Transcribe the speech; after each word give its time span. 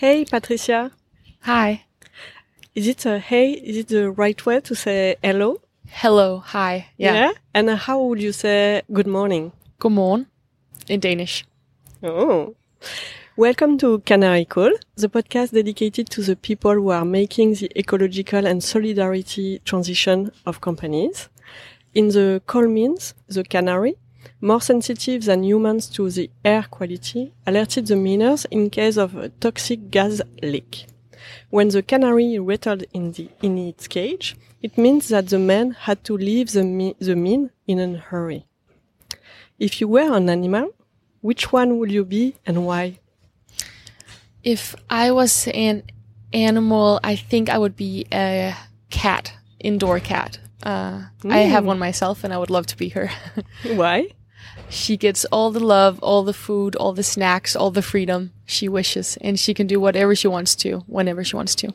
Hey, 0.00 0.24
Patricia. 0.24 0.92
Hi. 1.40 1.84
Is 2.72 2.86
it 2.86 3.04
a 3.04 3.18
hey? 3.18 3.50
Is 3.50 3.78
it 3.78 3.88
the 3.88 4.12
right 4.12 4.46
way 4.46 4.60
to 4.60 4.74
say 4.76 5.16
hello? 5.24 5.60
Hello. 5.88 6.38
Hi. 6.38 6.86
Yeah. 6.98 7.32
And 7.52 7.68
how 7.70 8.00
would 8.04 8.22
you 8.22 8.30
say 8.30 8.82
good 8.92 9.08
morning? 9.08 9.50
Godmorgen 9.80 10.26
in 10.86 11.00
Danish. 11.00 11.44
Oh. 12.00 12.54
Welcome 13.36 13.76
to 13.78 13.98
Canary 14.06 14.44
Call, 14.44 14.70
the 14.94 15.08
podcast 15.08 15.50
dedicated 15.50 16.08
to 16.10 16.22
the 16.22 16.36
people 16.36 16.74
who 16.74 16.90
are 16.90 17.04
making 17.04 17.54
the 17.54 17.68
ecological 17.76 18.46
and 18.46 18.62
solidarity 18.62 19.60
transition 19.64 20.30
of 20.46 20.60
companies. 20.60 21.28
In 21.92 22.10
the 22.10 22.40
call 22.46 22.68
means, 22.68 23.14
the 23.26 23.42
canary, 23.42 23.96
more 24.40 24.60
sensitive 24.60 25.24
than 25.24 25.44
humans 25.44 25.86
to 25.88 26.10
the 26.10 26.30
air 26.44 26.64
quality, 26.70 27.32
alerted 27.46 27.86
the 27.86 27.96
miners 27.96 28.44
in 28.50 28.70
case 28.70 28.96
of 28.96 29.16
a 29.16 29.28
toxic 29.28 29.90
gas 29.90 30.20
leak. 30.42 30.86
When 31.50 31.68
the 31.68 31.82
canary 31.82 32.38
rattled 32.38 32.84
in, 32.92 33.12
the, 33.12 33.28
in 33.42 33.58
its 33.58 33.88
cage, 33.88 34.36
it 34.62 34.76
means 34.76 35.08
that 35.08 35.28
the 35.28 35.38
man 35.38 35.72
had 35.72 36.04
to 36.04 36.16
leave 36.16 36.52
the, 36.52 36.64
mi- 36.64 36.96
the 36.98 37.16
mine 37.16 37.50
in 37.66 37.78
a 37.78 37.98
hurry. 37.98 38.46
If 39.58 39.80
you 39.80 39.88
were 39.88 40.14
an 40.16 40.28
animal, 40.28 40.74
which 41.20 41.52
one 41.52 41.78
would 41.78 41.90
you 41.90 42.04
be 42.04 42.36
and 42.46 42.64
why? 42.64 42.98
If 44.44 44.74
I 44.88 45.10
was 45.10 45.48
an 45.48 45.82
animal, 46.32 47.00
I 47.02 47.16
think 47.16 47.48
I 47.48 47.58
would 47.58 47.76
be 47.76 48.06
a 48.12 48.54
cat, 48.90 49.32
indoor 49.58 50.00
cat. 50.00 50.38
Uh, 50.62 51.02
I 51.24 51.38
have 51.38 51.64
one 51.64 51.78
myself, 51.78 52.24
and 52.24 52.32
I 52.32 52.38
would 52.38 52.50
love 52.50 52.66
to 52.66 52.76
be 52.76 52.88
her. 52.90 53.10
Why? 53.64 54.08
She 54.68 54.96
gets 54.96 55.24
all 55.26 55.50
the 55.50 55.60
love, 55.64 55.98
all 56.02 56.24
the 56.24 56.32
food, 56.32 56.76
all 56.76 56.92
the 56.92 57.02
snacks, 57.02 57.56
all 57.56 57.70
the 57.70 57.82
freedom 57.82 58.32
she 58.46 58.68
wishes, 58.68 59.18
and 59.20 59.38
she 59.38 59.54
can 59.54 59.66
do 59.66 59.80
whatever 59.80 60.14
she 60.14 60.28
wants 60.28 60.54
to, 60.56 60.78
whenever 60.86 61.24
she 61.24 61.36
wants 61.36 61.54
to. 61.56 61.72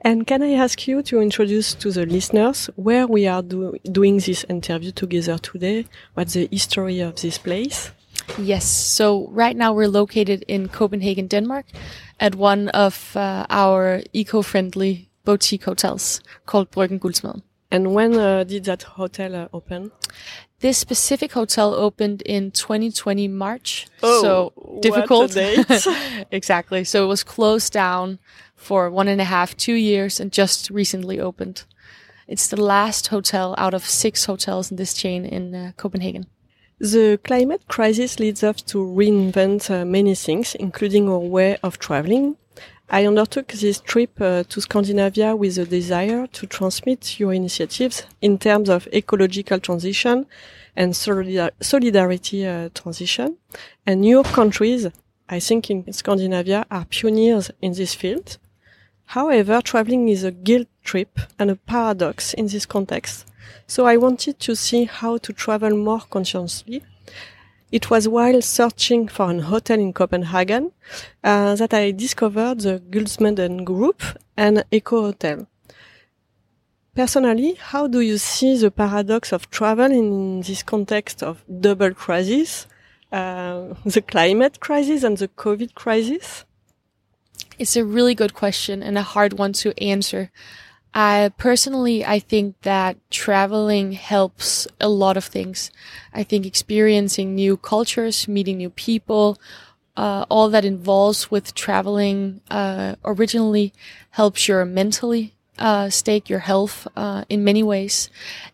And 0.00 0.26
can 0.26 0.42
I 0.42 0.52
ask 0.52 0.86
you 0.86 1.02
to 1.02 1.20
introduce 1.20 1.74
to 1.74 1.90
the 1.90 2.06
listeners 2.06 2.68
where 2.76 3.06
we 3.06 3.26
are 3.26 3.42
do 3.42 3.76
doing 3.90 4.18
this 4.18 4.44
interview 4.48 4.92
together 4.92 5.38
today? 5.38 5.86
What's 6.14 6.34
the 6.34 6.48
history 6.50 7.00
of 7.00 7.20
this 7.20 7.38
place? 7.38 7.90
Yes. 8.38 8.64
So 8.64 9.28
right 9.30 9.56
now 9.56 9.72
we're 9.72 9.88
located 9.88 10.44
in 10.48 10.68
Copenhagen, 10.68 11.28
Denmark, 11.28 11.66
at 12.20 12.34
one 12.34 12.68
of 12.70 13.16
uh, 13.16 13.46
our 13.50 14.02
eco-friendly 14.12 15.08
boutique 15.24 15.64
hotels 15.64 16.20
called 16.46 16.70
Bryggen 16.70 16.98
Guldsmeden. 16.98 17.42
And 17.70 17.94
when 17.94 18.14
uh, 18.16 18.44
did 18.44 18.64
that 18.64 18.82
hotel 18.82 19.34
uh, 19.34 19.48
open? 19.52 19.90
This 20.64 20.78
specific 20.78 21.32
hotel 21.32 21.74
opened 21.74 22.22
in 22.22 22.50
2020 22.50 23.28
March. 23.28 23.86
Oh, 24.02 24.22
so 24.22 24.80
difficult. 24.80 25.32
date. 25.32 25.66
exactly. 26.30 26.84
So 26.84 27.04
it 27.04 27.06
was 27.06 27.22
closed 27.22 27.70
down 27.70 28.18
for 28.56 28.88
one 28.88 29.06
and 29.06 29.20
a 29.20 29.24
half, 29.24 29.54
two 29.58 29.74
years 29.74 30.18
and 30.18 30.32
just 30.32 30.70
recently 30.70 31.20
opened. 31.20 31.64
It's 32.26 32.48
the 32.48 32.58
last 32.58 33.08
hotel 33.08 33.54
out 33.58 33.74
of 33.74 33.84
six 33.84 34.24
hotels 34.24 34.70
in 34.70 34.78
this 34.78 34.94
chain 34.94 35.26
in 35.26 35.54
uh, 35.54 35.72
Copenhagen. 35.76 36.24
The 36.78 37.20
climate 37.22 37.68
crisis 37.68 38.18
leads 38.18 38.42
us 38.42 38.62
to 38.62 38.78
reinvent 38.78 39.68
uh, 39.68 39.84
many 39.84 40.14
things, 40.14 40.54
including 40.54 41.10
our 41.10 41.18
way 41.18 41.58
of 41.62 41.78
traveling. 41.78 42.38
I 42.94 43.06
undertook 43.08 43.48
this 43.48 43.80
trip 43.80 44.20
uh, 44.20 44.44
to 44.44 44.60
Scandinavia 44.60 45.34
with 45.34 45.58
a 45.58 45.64
desire 45.64 46.28
to 46.28 46.46
transmit 46.46 47.18
your 47.18 47.34
initiatives 47.34 48.06
in 48.20 48.38
terms 48.38 48.68
of 48.68 48.86
ecological 48.92 49.58
transition 49.58 50.26
and 50.76 50.92
solidar- 50.92 51.50
solidarity 51.60 52.46
uh, 52.46 52.68
transition. 52.72 53.36
And 53.84 54.06
your 54.06 54.22
countries, 54.22 54.86
I 55.28 55.40
think 55.40 55.70
in 55.70 55.92
Scandinavia, 55.92 56.66
are 56.70 56.84
pioneers 56.84 57.50
in 57.60 57.72
this 57.72 57.96
field. 57.96 58.38
However, 59.06 59.60
traveling 59.60 60.08
is 60.08 60.22
a 60.22 60.30
guilt 60.30 60.68
trip 60.84 61.18
and 61.36 61.50
a 61.50 61.56
paradox 61.56 62.32
in 62.32 62.46
this 62.46 62.64
context. 62.64 63.26
So 63.66 63.86
I 63.86 63.96
wanted 63.96 64.38
to 64.38 64.54
see 64.54 64.84
how 64.84 65.18
to 65.18 65.32
travel 65.32 65.76
more 65.76 66.02
consciously. 66.08 66.84
It 67.74 67.90
was 67.90 68.06
while 68.06 68.40
searching 68.40 69.08
for 69.08 69.28
an 69.28 69.40
hotel 69.40 69.80
in 69.80 69.92
Copenhagen 69.92 70.70
uh, 71.24 71.56
that 71.56 71.74
I 71.74 71.90
discovered 71.90 72.60
the 72.60 72.78
Guldsmeden 72.78 73.64
Group 73.64 74.00
and 74.36 74.64
Eco 74.70 75.02
Hotel. 75.06 75.48
Personally, 76.94 77.54
how 77.54 77.88
do 77.88 77.98
you 77.98 78.18
see 78.18 78.56
the 78.56 78.70
paradox 78.70 79.32
of 79.32 79.50
travel 79.50 79.90
in 79.90 80.42
this 80.42 80.62
context 80.62 81.24
of 81.24 81.42
double 81.66 81.92
crisis, 81.92 82.68
uh, 83.10 83.74
the 83.84 84.02
climate 84.02 84.60
crisis 84.60 85.02
and 85.02 85.18
the 85.18 85.26
COVID 85.26 85.74
crisis? 85.74 86.44
It's 87.58 87.74
a 87.74 87.84
really 87.84 88.14
good 88.14 88.34
question 88.34 88.84
and 88.84 88.96
a 88.96 89.02
hard 89.02 89.32
one 89.32 89.52
to 89.54 89.76
answer. 89.82 90.30
I 90.94 91.32
personally, 91.36 92.04
I 92.04 92.20
think 92.20 92.60
that 92.62 92.96
traveling 93.10 93.92
helps 93.92 94.68
a 94.80 94.88
lot 94.88 95.16
of 95.16 95.24
things. 95.24 95.70
I 96.12 96.22
think 96.22 96.46
experiencing 96.46 97.34
new 97.34 97.56
cultures, 97.56 98.28
meeting 98.28 98.58
new 98.58 98.70
people, 98.70 99.38
uh, 99.96 100.24
all 100.30 100.48
that 100.50 100.64
involves 100.64 101.30
with 101.30 101.54
traveling, 101.54 102.40
uh, 102.50 102.94
originally 103.04 103.72
helps 104.10 104.46
your 104.46 104.64
mentally, 104.64 105.34
uh, 105.58 105.90
state, 105.90 106.30
your 106.30 106.40
health, 106.40 106.86
uh, 106.96 107.24
in 107.28 107.42
many 107.42 107.62
ways. 107.62 108.08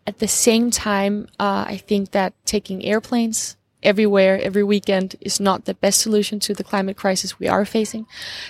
At 0.07 0.17
the 0.19 0.27
same 0.27 0.71
time, 0.71 1.27
uh, 1.39 1.65
I 1.67 1.77
think 1.77 2.11
that 2.11 2.33
taking 2.45 2.83
airplanes, 2.83 3.55
everywhere, 3.83 4.39
every 4.41 4.63
weekend 4.63 5.15
is 5.21 5.39
not 5.39 5.65
the 5.65 5.73
best 5.73 5.99
solution 5.99 6.39
to 6.41 6.53
the 6.53 6.63
climate 6.63 6.97
crisis 6.97 7.39
we 7.39 7.47
are 7.47 7.65
facing. 7.65 8.05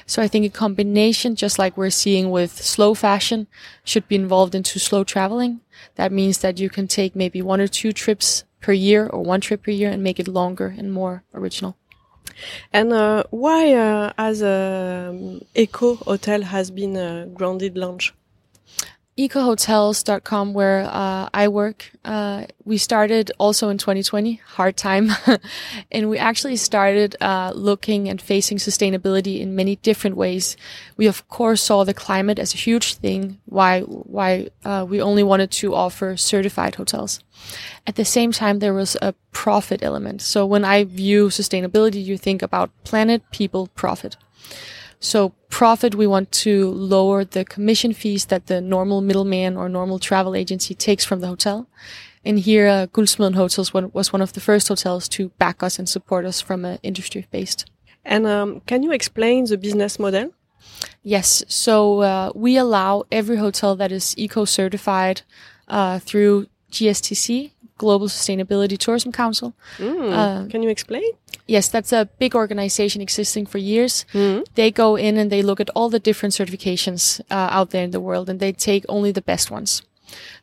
So 0.05 0.21
I 0.21 0.27
think 0.27 0.45
a 0.45 0.49
combination, 0.49 1.35
just 1.35 1.59
like 1.59 1.77
we're 1.77 1.89
seeing 1.89 2.31
with 2.31 2.61
slow 2.61 2.93
fashion, 2.93 3.47
should 3.83 4.07
be 4.07 4.15
involved 4.15 4.55
into 4.55 4.79
slow 4.79 5.03
traveling. 5.03 5.61
That 5.95 6.11
means 6.11 6.39
that 6.39 6.59
you 6.59 6.69
can 6.69 6.87
take 6.87 7.15
maybe 7.15 7.41
one 7.41 7.61
or 7.61 7.67
two 7.67 7.91
trips 7.91 8.43
per 8.59 8.73
year 8.73 9.07
or 9.07 9.21
one 9.23 9.41
trip 9.41 9.63
per 9.63 9.71
year 9.71 9.89
and 9.89 10.03
make 10.03 10.19
it 10.19 10.27
longer 10.27 10.75
and 10.77 10.93
more 10.93 11.23
original. 11.33 11.75
And 12.71 12.93
uh, 12.93 13.23
why, 13.29 13.73
uh, 13.73 14.13
as 14.17 14.41
a 14.41 15.09
um, 15.09 15.41
eco 15.53 15.95
hotel, 15.95 16.41
has 16.41 16.71
been 16.71 17.33
grounded 17.33 17.77
launch? 17.77 18.13
ecohotels.com 19.17 20.53
where 20.53 20.81
uh, 20.89 21.29
I 21.33 21.47
work. 21.47 21.91
Uh, 22.05 22.45
we 22.63 22.77
started 22.77 23.31
also 23.37 23.69
in 23.69 23.77
2020, 23.77 24.35
hard 24.45 24.77
time, 24.77 25.11
and 25.91 26.09
we 26.09 26.17
actually 26.17 26.55
started 26.55 27.15
uh, 27.21 27.51
looking 27.53 28.07
and 28.07 28.21
facing 28.21 28.57
sustainability 28.57 29.39
in 29.39 29.55
many 29.55 29.75
different 29.77 30.15
ways. 30.15 30.55
We 30.97 31.07
of 31.07 31.27
course 31.27 31.61
saw 31.61 31.83
the 31.83 31.93
climate 31.93 32.39
as 32.39 32.53
a 32.53 32.57
huge 32.57 32.95
thing. 32.95 33.39
Why 33.45 33.81
why 33.81 34.49
uh, 34.63 34.85
we 34.87 35.01
only 35.01 35.23
wanted 35.23 35.51
to 35.51 35.75
offer 35.75 36.15
certified 36.15 36.75
hotels. 36.75 37.19
At 37.85 37.95
the 37.95 38.05
same 38.05 38.31
time, 38.31 38.59
there 38.59 38.73
was 38.73 38.95
a 39.01 39.13
profit 39.31 39.83
element. 39.83 40.21
So 40.21 40.45
when 40.45 40.63
I 40.63 40.83
view 40.83 41.27
sustainability, 41.27 42.03
you 42.03 42.17
think 42.17 42.41
about 42.41 42.69
planet, 42.83 43.23
people, 43.31 43.67
profit. 43.75 44.15
So 45.01 45.33
profit, 45.49 45.95
we 45.95 46.05
want 46.05 46.31
to 46.43 46.71
lower 46.71 47.25
the 47.25 47.43
commission 47.43 47.91
fees 47.91 48.25
that 48.25 48.45
the 48.45 48.61
normal 48.61 49.01
middleman 49.01 49.57
or 49.57 49.67
normal 49.67 49.97
travel 49.97 50.35
agency 50.35 50.75
takes 50.75 51.03
from 51.03 51.19
the 51.21 51.27
hotel. 51.27 51.67
And 52.23 52.39
here, 52.39 52.67
uh, 52.67 52.85
Guldsmeden 52.85 53.33
Hotels 53.33 53.73
was 53.73 54.13
one 54.13 54.21
of 54.21 54.33
the 54.33 54.39
first 54.39 54.67
hotels 54.67 55.09
to 55.09 55.29
back 55.39 55.63
us 55.63 55.79
and 55.79 55.89
support 55.89 56.23
us 56.23 56.39
from 56.39 56.65
an 56.65 56.77
industry 56.83 57.25
based. 57.31 57.69
And 58.05 58.27
um, 58.27 58.61
can 58.67 58.83
you 58.83 58.91
explain 58.91 59.45
the 59.45 59.57
business 59.57 59.97
model? 59.97 60.33
Yes. 61.01 61.43
So 61.47 62.01
uh, 62.01 62.31
we 62.35 62.57
allow 62.57 63.05
every 63.11 63.37
hotel 63.37 63.75
that 63.77 63.91
is 63.91 64.15
eco 64.19 64.45
certified 64.45 65.23
uh, 65.67 65.97
through 65.97 66.45
GSTC, 66.71 67.51
Global 67.83 68.07
Sustainability 68.07 68.77
Tourism 68.77 69.11
Council. 69.11 69.49
Mm, 69.77 70.11
Uh, 70.19 70.49
can 70.51 70.61
you 70.63 70.69
explain? 70.71 71.03
Yes, 71.47 71.69
that's 71.73 71.93
a 71.93 72.05
big 72.19 72.35
organization 72.35 73.01
existing 73.01 73.47
for 73.51 73.59
years. 73.59 74.05
Mm. 74.13 74.43
They 74.55 74.71
go 74.71 74.97
in 74.97 75.17
and 75.17 75.29
they 75.29 75.41
look 75.43 75.59
at 75.59 75.69
all 75.75 75.89
the 75.89 75.99
different 75.99 76.33
certifications 76.35 77.19
uh, 77.29 77.57
out 77.57 77.69
there 77.69 77.83
in 77.83 77.91
the 77.91 77.99
world 77.99 78.29
and 78.29 78.39
they 78.39 78.53
take 78.53 78.85
only 78.87 79.11
the 79.13 79.21
best 79.31 79.51
ones. 79.51 79.81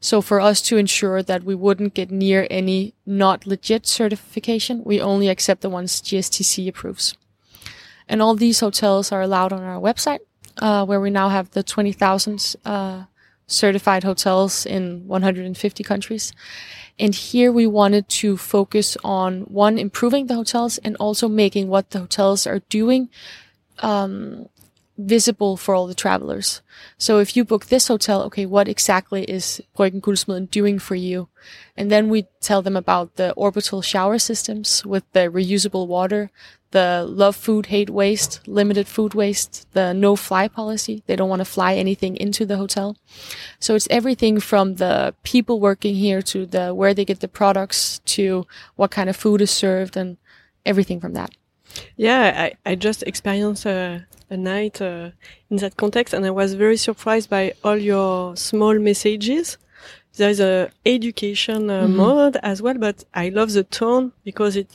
So 0.00 0.22
for 0.22 0.38
us 0.50 0.62
to 0.68 0.76
ensure 0.76 1.22
that 1.22 1.42
we 1.44 1.54
wouldn't 1.54 1.94
get 1.94 2.10
near 2.10 2.46
any 2.50 2.92
not 3.04 3.46
legit 3.46 3.86
certification, 3.86 4.82
we 4.84 5.00
only 5.00 5.28
accept 5.28 5.60
the 5.60 5.68
ones 5.70 6.02
GSTC 6.02 6.68
approves. 6.68 7.16
And 8.08 8.20
all 8.22 8.34
these 8.36 8.60
hotels 8.64 9.12
are 9.12 9.22
allowed 9.22 9.52
on 9.52 9.62
our 9.62 9.80
website, 9.80 10.20
uh, 10.62 10.84
where 10.88 11.00
we 11.00 11.10
now 11.10 11.28
have 11.28 11.50
the 11.50 11.62
20,000 11.62 12.56
uh, 12.64 13.04
certified 13.48 14.04
hotels 14.04 14.64
in 14.64 15.08
150 15.08 15.82
countries. 15.82 16.32
And 16.98 17.14
here 17.14 17.50
we 17.50 17.66
wanted 17.66 18.08
to 18.20 18.36
focus 18.36 18.96
on 19.02 19.42
one, 19.42 19.78
improving 19.78 20.26
the 20.26 20.34
hotels 20.34 20.78
and 20.78 20.96
also 20.96 21.28
making 21.28 21.68
what 21.68 21.90
the 21.90 22.00
hotels 22.00 22.46
are 22.46 22.60
doing, 22.68 23.08
um, 23.80 24.48
visible 24.98 25.56
for 25.56 25.74
all 25.74 25.86
the 25.86 25.94
travelers. 25.94 26.60
So 26.98 27.20
if 27.20 27.36
you 27.36 27.44
book 27.44 27.66
this 27.66 27.86
hotel, 27.86 28.22
okay, 28.24 28.44
what 28.44 28.68
exactly 28.68 29.22
is 29.24 29.62
Bryggen 29.76 30.50
doing 30.50 30.78
for 30.80 30.96
you? 30.96 31.28
And 31.76 31.90
then 31.90 32.08
we 32.08 32.26
tell 32.40 32.62
them 32.62 32.76
about 32.76 33.14
the 33.14 33.32
orbital 33.32 33.80
shower 33.80 34.18
systems 34.18 34.84
with 34.84 35.04
the 35.12 35.30
reusable 35.30 35.86
water, 35.86 36.30
the 36.72 37.06
love 37.08 37.36
food, 37.36 37.66
hate 37.66 37.88
waste, 37.88 38.46
limited 38.46 38.88
food 38.88 39.14
waste, 39.14 39.66
the 39.72 39.94
no 39.94 40.16
fly 40.16 40.48
policy. 40.48 41.02
They 41.06 41.16
don't 41.16 41.28
want 41.28 41.40
to 41.40 41.44
fly 41.44 41.76
anything 41.76 42.16
into 42.16 42.44
the 42.44 42.56
hotel. 42.56 42.96
So 43.60 43.74
it's 43.74 43.88
everything 43.90 44.40
from 44.40 44.74
the 44.74 45.14
people 45.22 45.60
working 45.60 45.94
here 45.94 46.20
to 46.22 46.44
the 46.44 46.74
where 46.74 46.92
they 46.92 47.04
get 47.04 47.20
the 47.20 47.28
products 47.28 48.00
to 48.16 48.46
what 48.74 48.90
kind 48.90 49.08
of 49.08 49.16
food 49.16 49.40
is 49.40 49.50
served 49.50 49.96
and 49.96 50.18
everything 50.66 51.00
from 51.00 51.14
that. 51.14 51.30
Yeah, 51.96 52.48
I, 52.66 52.70
I 52.70 52.74
just 52.74 53.02
experienced 53.04 53.66
a, 53.66 54.06
a 54.30 54.36
night 54.36 54.80
uh, 54.80 55.10
in 55.50 55.56
that 55.58 55.76
context 55.76 56.14
and 56.14 56.24
I 56.26 56.30
was 56.30 56.54
very 56.54 56.76
surprised 56.76 57.30
by 57.30 57.52
all 57.64 57.76
your 57.76 58.36
small 58.36 58.78
messages. 58.78 59.58
There 60.16 60.30
is 60.30 60.40
a 60.40 60.70
education 60.84 61.70
uh, 61.70 61.86
Mhm. 61.86 61.96
mode 61.96 62.36
as 62.42 62.60
well, 62.62 62.74
but 62.78 63.04
I 63.14 63.28
love 63.30 63.52
the 63.52 63.64
tone 63.64 64.12
because 64.24 64.56
it, 64.56 64.68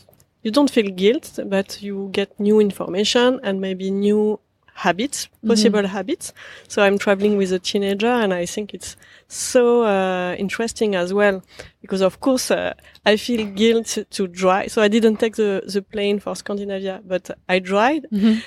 you 0.43 0.51
don't 0.51 0.71
feel 0.71 0.89
guilt, 0.89 1.39
but 1.45 1.81
you 1.81 2.09
get 2.11 2.39
new 2.39 2.59
information 2.59 3.39
and 3.43 3.59
maybe 3.59 3.91
new 3.91 4.39
habits, 4.75 5.29
possible 5.45 5.85
habits. 5.87 6.33
So 6.67 6.81
I'm 6.81 6.97
traveling 6.97 7.37
with 7.37 7.51
a 7.51 7.59
teenager 7.59 8.07
and 8.07 8.33
I 8.33 8.45
think 8.45 8.73
it's 8.73 8.95
so 9.27 9.83
uh, 9.83 10.35
interesting 10.37 10.95
as 10.95 11.13
well 11.13 11.43
because 11.81 12.01
of 12.01 12.19
course 12.19 12.51
uh, 12.51 12.73
I 13.05 13.17
feel 13.17 13.45
guilt 13.47 13.97
to 14.09 14.27
drive. 14.27 14.71
So 14.71 14.81
I 14.81 14.87
didn't 14.87 15.17
take 15.17 15.35
the, 15.35 15.63
the 15.65 15.81
plane 15.81 16.19
for 16.19 16.35
Scandinavia, 16.35 17.01
but 17.05 17.29
I 17.47 17.59
drive. 17.59 18.05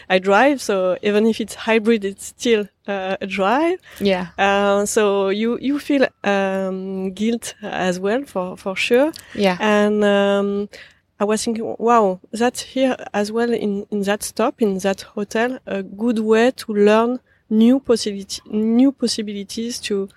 I 0.08 0.18
drive. 0.18 0.60
So 0.60 0.96
even 1.02 1.26
if 1.26 1.40
it's 1.40 1.54
hybrid, 1.54 2.04
it's 2.04 2.26
still 2.26 2.68
uh, 2.86 3.16
a 3.20 3.26
drive. 3.26 3.78
Yeah. 4.00 4.28
Uh, 4.38 4.86
so 4.86 5.28
you, 5.28 5.58
you 5.60 5.78
feel, 5.78 6.06
um, 6.24 7.12
guilt 7.12 7.54
as 7.62 8.00
well 8.00 8.24
for, 8.24 8.56
for 8.56 8.74
sure. 8.76 9.12
Yeah. 9.34 9.56
And, 9.60 10.04
um, 10.04 10.68
I 11.18 11.24
was 11.24 11.44
thinking, 11.44 11.74
wow, 11.78 12.20
that's 12.30 12.60
here 12.60 12.96
as 13.14 13.32
well 13.32 13.52
in, 13.52 13.86
in 13.90 14.02
that 14.02 14.22
stop, 14.22 14.60
in 14.60 14.78
that 14.78 15.00
hotel, 15.02 15.58
a 15.66 15.82
good 15.82 16.18
way 16.18 16.50
to 16.52 16.72
learn 16.74 17.20
new 17.48 17.80
possibility, 17.80 18.42
new 18.50 18.92
possibilities 18.92 19.78
to, 19.80 20.08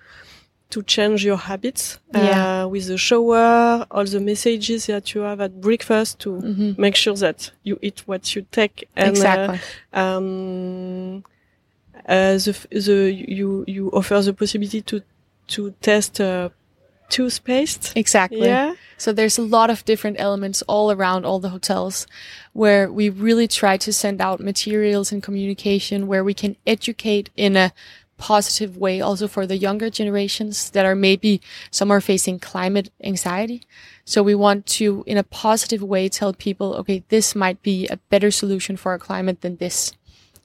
to 0.70 0.82
change 0.82 1.24
your 1.24 1.38
habits, 1.38 1.98
Yeah. 2.12 2.64
uh, 2.64 2.68
with 2.68 2.86
the 2.88 2.98
shower, 2.98 3.86
all 3.90 4.04
the 4.04 4.20
messages 4.20 4.86
that 4.86 5.14
you 5.14 5.22
have 5.22 5.40
at 5.40 5.60
breakfast 5.60 6.18
to 6.20 6.40
hmm 6.40 6.72
make 6.76 6.96
sure 6.96 7.14
that 7.16 7.50
you 7.62 7.78
eat 7.82 8.02
what 8.06 8.34
you 8.36 8.46
take 8.50 8.88
and, 8.96 9.16
uh, 9.18 9.56
um, 9.92 11.24
uh, 12.08 12.34
the, 12.34 12.66
the, 12.70 13.12
you, 13.12 13.64
you 13.66 13.90
offer 13.92 14.20
the 14.22 14.32
possibility 14.32 14.80
to, 14.82 15.02
to 15.48 15.70
test, 15.80 16.20
uh, 16.20 16.48
toothpaste. 17.10 17.92
exactly. 17.96 18.48
Yeah. 18.48 18.74
So 18.96 19.12
there's 19.12 19.38
a 19.38 19.42
lot 19.42 19.70
of 19.70 19.84
different 19.84 20.20
elements 20.20 20.62
all 20.62 20.92
around 20.92 21.24
all 21.24 21.40
the 21.40 21.48
hotels 21.48 22.06
where 22.52 22.90
we 22.92 23.08
really 23.08 23.48
try 23.48 23.76
to 23.78 23.92
send 23.92 24.20
out 24.20 24.40
materials 24.40 25.10
and 25.10 25.22
communication 25.22 26.06
where 26.06 26.22
we 26.22 26.34
can 26.34 26.56
educate 26.66 27.30
in 27.36 27.56
a 27.56 27.72
positive 28.20 28.76
way 28.76 29.00
also 29.00 29.26
for 29.26 29.46
the 29.46 29.56
younger 29.56 29.88
generations 29.88 30.70
that 30.70 30.84
are 30.84 30.94
maybe 30.94 31.40
some 31.70 31.90
are 31.90 32.02
facing 32.02 32.38
climate 32.38 32.92
anxiety. 33.02 33.62
So 34.04 34.22
we 34.22 34.34
want 34.34 34.66
to 34.78 35.02
in 35.06 35.16
a 35.16 35.22
positive 35.22 35.82
way 35.82 36.08
tell 36.08 36.34
people, 36.34 36.74
okay, 36.74 37.02
this 37.08 37.34
might 37.34 37.62
be 37.62 37.88
a 37.88 37.96
better 38.10 38.30
solution 38.30 38.76
for 38.76 38.92
our 38.92 38.98
climate 38.98 39.40
than 39.40 39.56
this. 39.56 39.92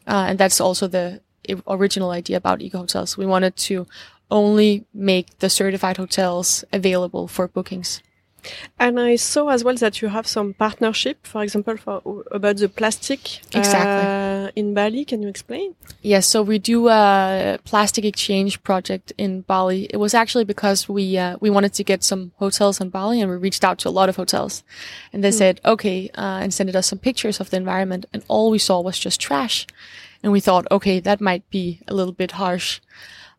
Uh, 0.08 0.26
and 0.30 0.40
that's 0.40 0.62
also 0.62 0.88
the 0.88 1.20
original 1.68 2.12
idea 2.12 2.38
about 2.38 2.62
eco 2.62 2.80
hotels. 2.80 3.18
We 3.18 3.26
wanted 3.26 3.56
to 3.58 3.86
only 4.31 4.86
make 4.94 5.39
the 5.39 5.50
certified 5.50 5.98
hotels 5.98 6.63
available 6.72 7.27
for 7.27 7.48
bookings. 7.48 8.01
And 8.80 9.00
I 9.00 9.16
saw 9.16 9.50
as 9.50 9.63
well 9.63 9.75
that 9.75 10.01
you 10.01 10.10
have 10.10 10.27
some 10.27 10.54
partnership, 10.54 11.25
for 11.25 11.44
example, 11.44 11.77
for 11.77 12.24
about 12.31 12.57
the 12.57 12.69
plastic 12.69 13.39
Exactly. 13.56 14.07
uh, 14.07 14.51
in 14.56 14.74
Bali. 14.74 15.06
Can 15.06 15.22
you 15.22 15.27
explain? 15.27 15.75
Yes, 16.01 16.27
so 16.27 16.42
we 16.44 16.60
do 16.60 16.88
a 16.89 17.57
plastic 17.63 18.06
exchange 18.06 18.62
project 18.63 19.13
in 19.18 19.42
Bali. 19.42 19.88
It 19.89 19.98
was 19.98 20.13
actually 20.13 20.45
because 20.45 20.88
we 20.88 21.18
uh, 21.18 21.38
we 21.42 21.50
wanted 21.50 21.74
to 21.74 21.83
get 21.83 22.04
some 22.04 22.31
hotels 22.38 22.80
in 22.80 22.89
Bali, 22.89 23.22
and 23.22 23.31
we 23.31 23.38
reached 23.38 23.63
out 23.63 23.80
to 23.80 23.89
a 23.89 23.95
lot 24.00 24.10
of 24.10 24.16
hotels, 24.16 24.63
and 25.12 25.24
they 25.24 25.31
said 25.31 25.62
okay, 25.66 26.10
uh, 26.18 26.39
and 26.42 26.54
sent 26.54 26.75
us 26.75 26.88
some 26.88 27.00
pictures 27.00 27.39
of 27.39 27.50
the 27.50 27.57
environment, 27.57 28.06
and 28.13 28.24
all 28.27 28.51
we 28.51 28.60
saw 28.60 28.80
was 28.81 29.00
just 29.00 29.19
trash, 29.19 29.66
and 30.22 30.31
we 30.31 30.39
thought 30.39 30.68
okay, 30.72 31.00
that 31.00 31.22
might 31.22 31.50
be 31.50 31.80
a 31.88 31.94
little 31.94 32.13
bit 32.13 32.31
harsh. 32.33 32.80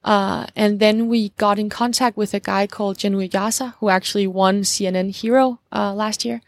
Uh, 0.06 0.46
and 0.54 0.78
then 0.78 1.08
we 1.08 1.30
got 1.30 1.58
in 1.58 1.68
contact 1.68 2.16
with 2.16 2.32
a 2.32 2.38
guy 2.38 2.66
called 2.66 2.96
Janur 2.96 3.28
Yasa, 3.28 3.74
who 3.80 3.88
actually 3.88 4.28
won 4.28 4.62
CNN 4.62 5.10
Hero 5.10 5.58
uh, 5.72 5.92
last 5.92 6.24
year. 6.24 6.40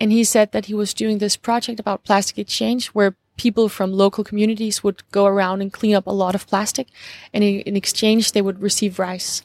And 0.00 0.10
he 0.10 0.24
said 0.24 0.50
that 0.50 0.66
he 0.66 0.74
was 0.74 0.92
doing 0.92 1.18
this 1.18 1.36
project 1.36 1.78
about 1.78 2.04
plastic 2.04 2.36
exchange 2.36 2.88
where 2.88 3.14
people 3.36 3.68
from 3.68 3.92
local 3.92 4.24
communities 4.24 4.82
would 4.82 5.08
go 5.12 5.24
around 5.24 5.62
and 5.62 5.72
clean 5.72 5.94
up 5.94 6.06
a 6.06 6.10
lot 6.10 6.34
of 6.34 6.48
plastic. 6.48 6.88
And 7.32 7.44
in 7.44 7.76
exchange, 7.76 8.32
they 8.32 8.42
would 8.42 8.60
receive 8.60 8.98
rice. 8.98 9.42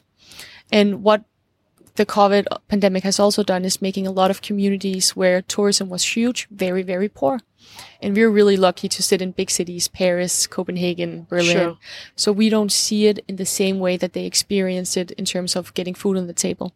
And 0.72 1.04
what 1.04 1.22
the 1.96 2.06
COVID 2.06 2.46
pandemic 2.68 3.02
has 3.04 3.18
also 3.18 3.42
done 3.42 3.64
is 3.64 3.82
making 3.82 4.06
a 4.06 4.10
lot 4.10 4.30
of 4.30 4.42
communities 4.42 5.16
where 5.16 5.42
tourism 5.42 5.88
was 5.88 6.16
huge, 6.16 6.48
very, 6.50 6.82
very 6.82 7.08
poor. 7.08 7.40
And 8.00 8.14
we're 8.14 8.30
really 8.30 8.56
lucky 8.56 8.88
to 8.88 9.02
sit 9.02 9.20
in 9.20 9.32
big 9.32 9.50
cities, 9.50 9.88
Paris, 9.88 10.46
Copenhagen, 10.46 11.26
Berlin. 11.28 11.56
Sure. 11.56 11.78
So 12.14 12.32
we 12.32 12.48
don't 12.48 12.72
see 12.72 13.06
it 13.06 13.24
in 13.26 13.36
the 13.36 13.46
same 13.46 13.78
way 13.78 13.96
that 13.96 14.12
they 14.12 14.24
experience 14.24 14.96
it 14.96 15.10
in 15.12 15.24
terms 15.24 15.56
of 15.56 15.74
getting 15.74 15.94
food 15.94 16.16
on 16.16 16.26
the 16.26 16.32
table. 16.32 16.72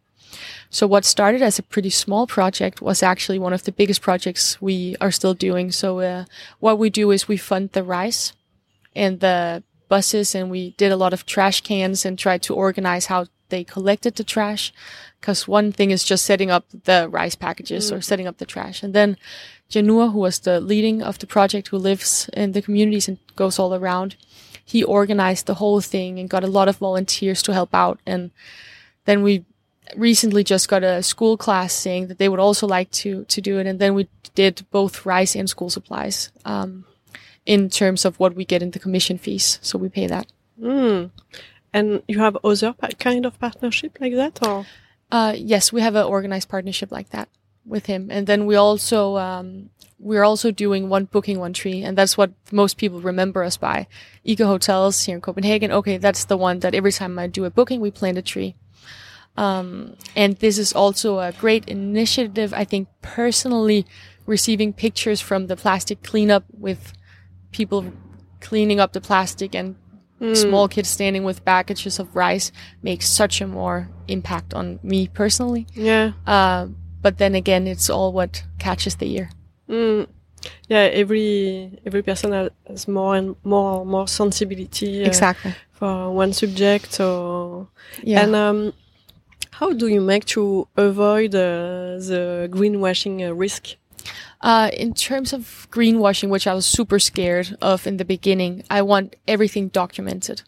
So 0.68 0.86
what 0.86 1.04
started 1.04 1.42
as 1.42 1.58
a 1.58 1.62
pretty 1.62 1.90
small 1.90 2.26
project 2.26 2.80
was 2.80 3.02
actually 3.02 3.38
one 3.38 3.52
of 3.52 3.64
the 3.64 3.72
biggest 3.72 4.00
projects 4.02 4.60
we 4.60 4.96
are 5.00 5.10
still 5.10 5.34
doing. 5.34 5.72
So 5.72 6.00
uh, 6.00 6.24
what 6.60 6.78
we 6.78 6.90
do 6.90 7.10
is 7.10 7.28
we 7.28 7.36
fund 7.36 7.70
the 7.72 7.82
rice 7.82 8.32
and 8.94 9.20
the 9.20 9.62
buses 9.88 10.34
and 10.34 10.50
we 10.50 10.70
did 10.72 10.92
a 10.92 10.96
lot 10.96 11.12
of 11.12 11.26
trash 11.26 11.60
cans 11.62 12.04
and 12.04 12.18
tried 12.18 12.42
to 12.42 12.54
organize 12.54 13.06
how 13.06 13.26
they 13.48 13.64
collected 13.64 14.14
the 14.14 14.24
trash. 14.24 14.72
Cause 15.20 15.46
one 15.46 15.70
thing 15.70 15.90
is 15.90 16.02
just 16.02 16.24
setting 16.24 16.50
up 16.50 16.64
the 16.84 17.08
rice 17.10 17.34
packages 17.34 17.92
or 17.92 18.00
setting 18.00 18.26
up 18.26 18.38
the 18.38 18.46
trash. 18.46 18.82
And 18.82 18.94
then 18.94 19.16
Janur, 19.70 20.12
who 20.12 20.18
was 20.18 20.40
the 20.40 20.60
leading 20.60 21.02
of 21.02 21.18
the 21.18 21.26
project, 21.26 21.68
who 21.68 21.78
lives 21.78 22.28
in 22.32 22.52
the 22.52 22.62
communities 22.62 23.06
and 23.06 23.18
goes 23.36 23.58
all 23.58 23.74
around, 23.74 24.16
he 24.64 24.82
organized 24.82 25.46
the 25.46 25.54
whole 25.54 25.80
thing 25.80 26.18
and 26.18 26.30
got 26.30 26.44
a 26.44 26.48
lot 26.48 26.68
of 26.68 26.78
volunteers 26.78 27.42
to 27.42 27.52
help 27.52 27.74
out. 27.74 28.00
And 28.06 28.30
then 29.04 29.22
we 29.22 29.44
recently 29.96 30.44
just 30.44 30.68
got 30.68 30.82
a 30.82 31.02
school 31.02 31.36
class 31.36 31.72
saying 31.72 32.06
that 32.06 32.18
they 32.18 32.28
would 32.28 32.40
also 32.40 32.66
like 32.66 32.90
to 32.90 33.24
to 33.24 33.40
do 33.40 33.58
it. 33.58 33.66
And 33.66 33.78
then 33.78 33.94
we 33.94 34.08
did 34.34 34.64
both 34.70 35.06
rice 35.06 35.34
and 35.36 35.48
school 35.48 35.70
supplies 35.70 36.30
um, 36.44 36.84
in 37.46 37.68
terms 37.68 38.04
of 38.04 38.18
what 38.18 38.34
we 38.34 38.44
get 38.44 38.62
in 38.62 38.70
the 38.70 38.78
commission 38.78 39.18
fees. 39.18 39.58
So 39.62 39.78
we 39.78 39.88
pay 39.88 40.06
that. 40.06 40.26
Mm. 40.60 41.10
And 41.72 42.02
you 42.08 42.18
have 42.18 42.36
other 42.42 42.74
kind 42.98 43.26
of 43.26 43.38
partnership 43.38 43.98
like 44.00 44.14
that, 44.14 44.44
or 44.46 44.66
Uh, 45.10 45.34
yes, 45.36 45.72
we 45.72 45.80
have 45.80 45.94
an 45.94 46.04
organized 46.04 46.48
partnership 46.48 46.92
like 46.92 47.10
that 47.10 47.28
with 47.64 47.86
him, 47.86 48.08
and 48.10 48.26
then 48.26 48.46
we 48.46 48.54
also 48.54 49.16
um, 49.16 49.70
we're 49.98 50.24
also 50.24 50.50
doing 50.50 50.88
one 50.88 51.04
booking 51.04 51.38
one 51.38 51.52
tree, 51.52 51.82
and 51.82 51.96
that's 51.96 52.16
what 52.16 52.32
most 52.52 52.76
people 52.76 53.00
remember 53.00 53.42
us 53.42 53.56
by. 53.56 53.86
Eco 54.24 54.46
Hotels 54.46 55.04
here 55.04 55.14
in 55.14 55.20
Copenhagen. 55.20 55.70
Okay, 55.70 55.98
that's 55.98 56.24
the 56.24 56.36
one 56.36 56.60
that 56.60 56.74
every 56.74 56.92
time 56.92 57.18
I 57.18 57.26
do 57.26 57.44
a 57.44 57.50
booking, 57.50 57.80
we 57.80 57.90
plant 57.90 58.18
a 58.18 58.22
tree. 58.22 58.54
Um, 59.36 59.96
and 60.16 60.36
this 60.36 60.58
is 60.58 60.72
also 60.72 61.18
a 61.18 61.32
great 61.32 61.68
initiative. 61.68 62.52
I 62.54 62.64
think 62.64 62.88
personally, 63.02 63.86
receiving 64.26 64.72
pictures 64.72 65.20
from 65.20 65.46
the 65.46 65.56
plastic 65.56 66.02
cleanup 66.02 66.44
with 66.52 66.92
people 67.52 67.92
cleaning 68.40 68.80
up 68.80 68.92
the 68.92 69.00
plastic 69.00 69.54
and 69.54 69.76
small 70.34 70.68
kids 70.68 70.88
standing 70.90 71.24
with 71.24 71.44
packages 71.44 71.98
of 71.98 72.14
rice 72.14 72.52
makes 72.82 73.08
such 73.08 73.40
a 73.40 73.46
more 73.46 73.88
impact 74.06 74.52
on 74.54 74.78
me 74.82 75.08
personally. 75.08 75.66
yeah, 75.74 76.12
Uh, 76.26 76.66
but 77.02 77.16
then 77.18 77.34
again, 77.34 77.66
it's 77.66 77.88
all 77.90 78.12
what 78.12 78.44
catches 78.58 78.96
the 78.96 79.06
ear. 79.16 79.30
mm. 79.68 80.06
yeah. 80.68 80.88
Every 80.92 81.78
every 81.86 82.02
person 82.02 82.32
has- 82.32 82.50
has 82.68 82.86
more 82.88 83.16
and 83.18 83.34
more 83.44 83.84
more 83.86 84.06
sensibility 84.08 85.02
uh, 85.04 85.06
Exactly. 85.08 85.52
for 85.72 86.12
one 86.16 86.32
subject. 86.32 87.00
Or 87.00 87.68
Yeah. 88.02 88.22
and 88.24 88.34
um, 88.34 88.72
how 89.58 89.72
do 89.72 89.86
you 89.86 90.00
make 90.00 90.24
to 90.36 90.66
avoid 90.76 91.34
uh, 91.34 91.96
the 92.10 92.48
greenwashing 92.50 93.20
uh, 93.26 93.34
risk? 93.34 93.76
Uh, 94.40 94.70
in 94.72 94.94
terms 94.94 95.32
of 95.32 95.68
greenwashing, 95.70 96.30
which 96.30 96.46
I 96.46 96.54
was 96.54 96.64
super 96.64 96.98
scared 96.98 97.56
of 97.60 97.86
in 97.86 97.98
the 97.98 98.04
beginning, 98.04 98.64
I 98.70 98.82
want 98.82 99.16
everything 99.28 99.68
documented. 99.68 100.42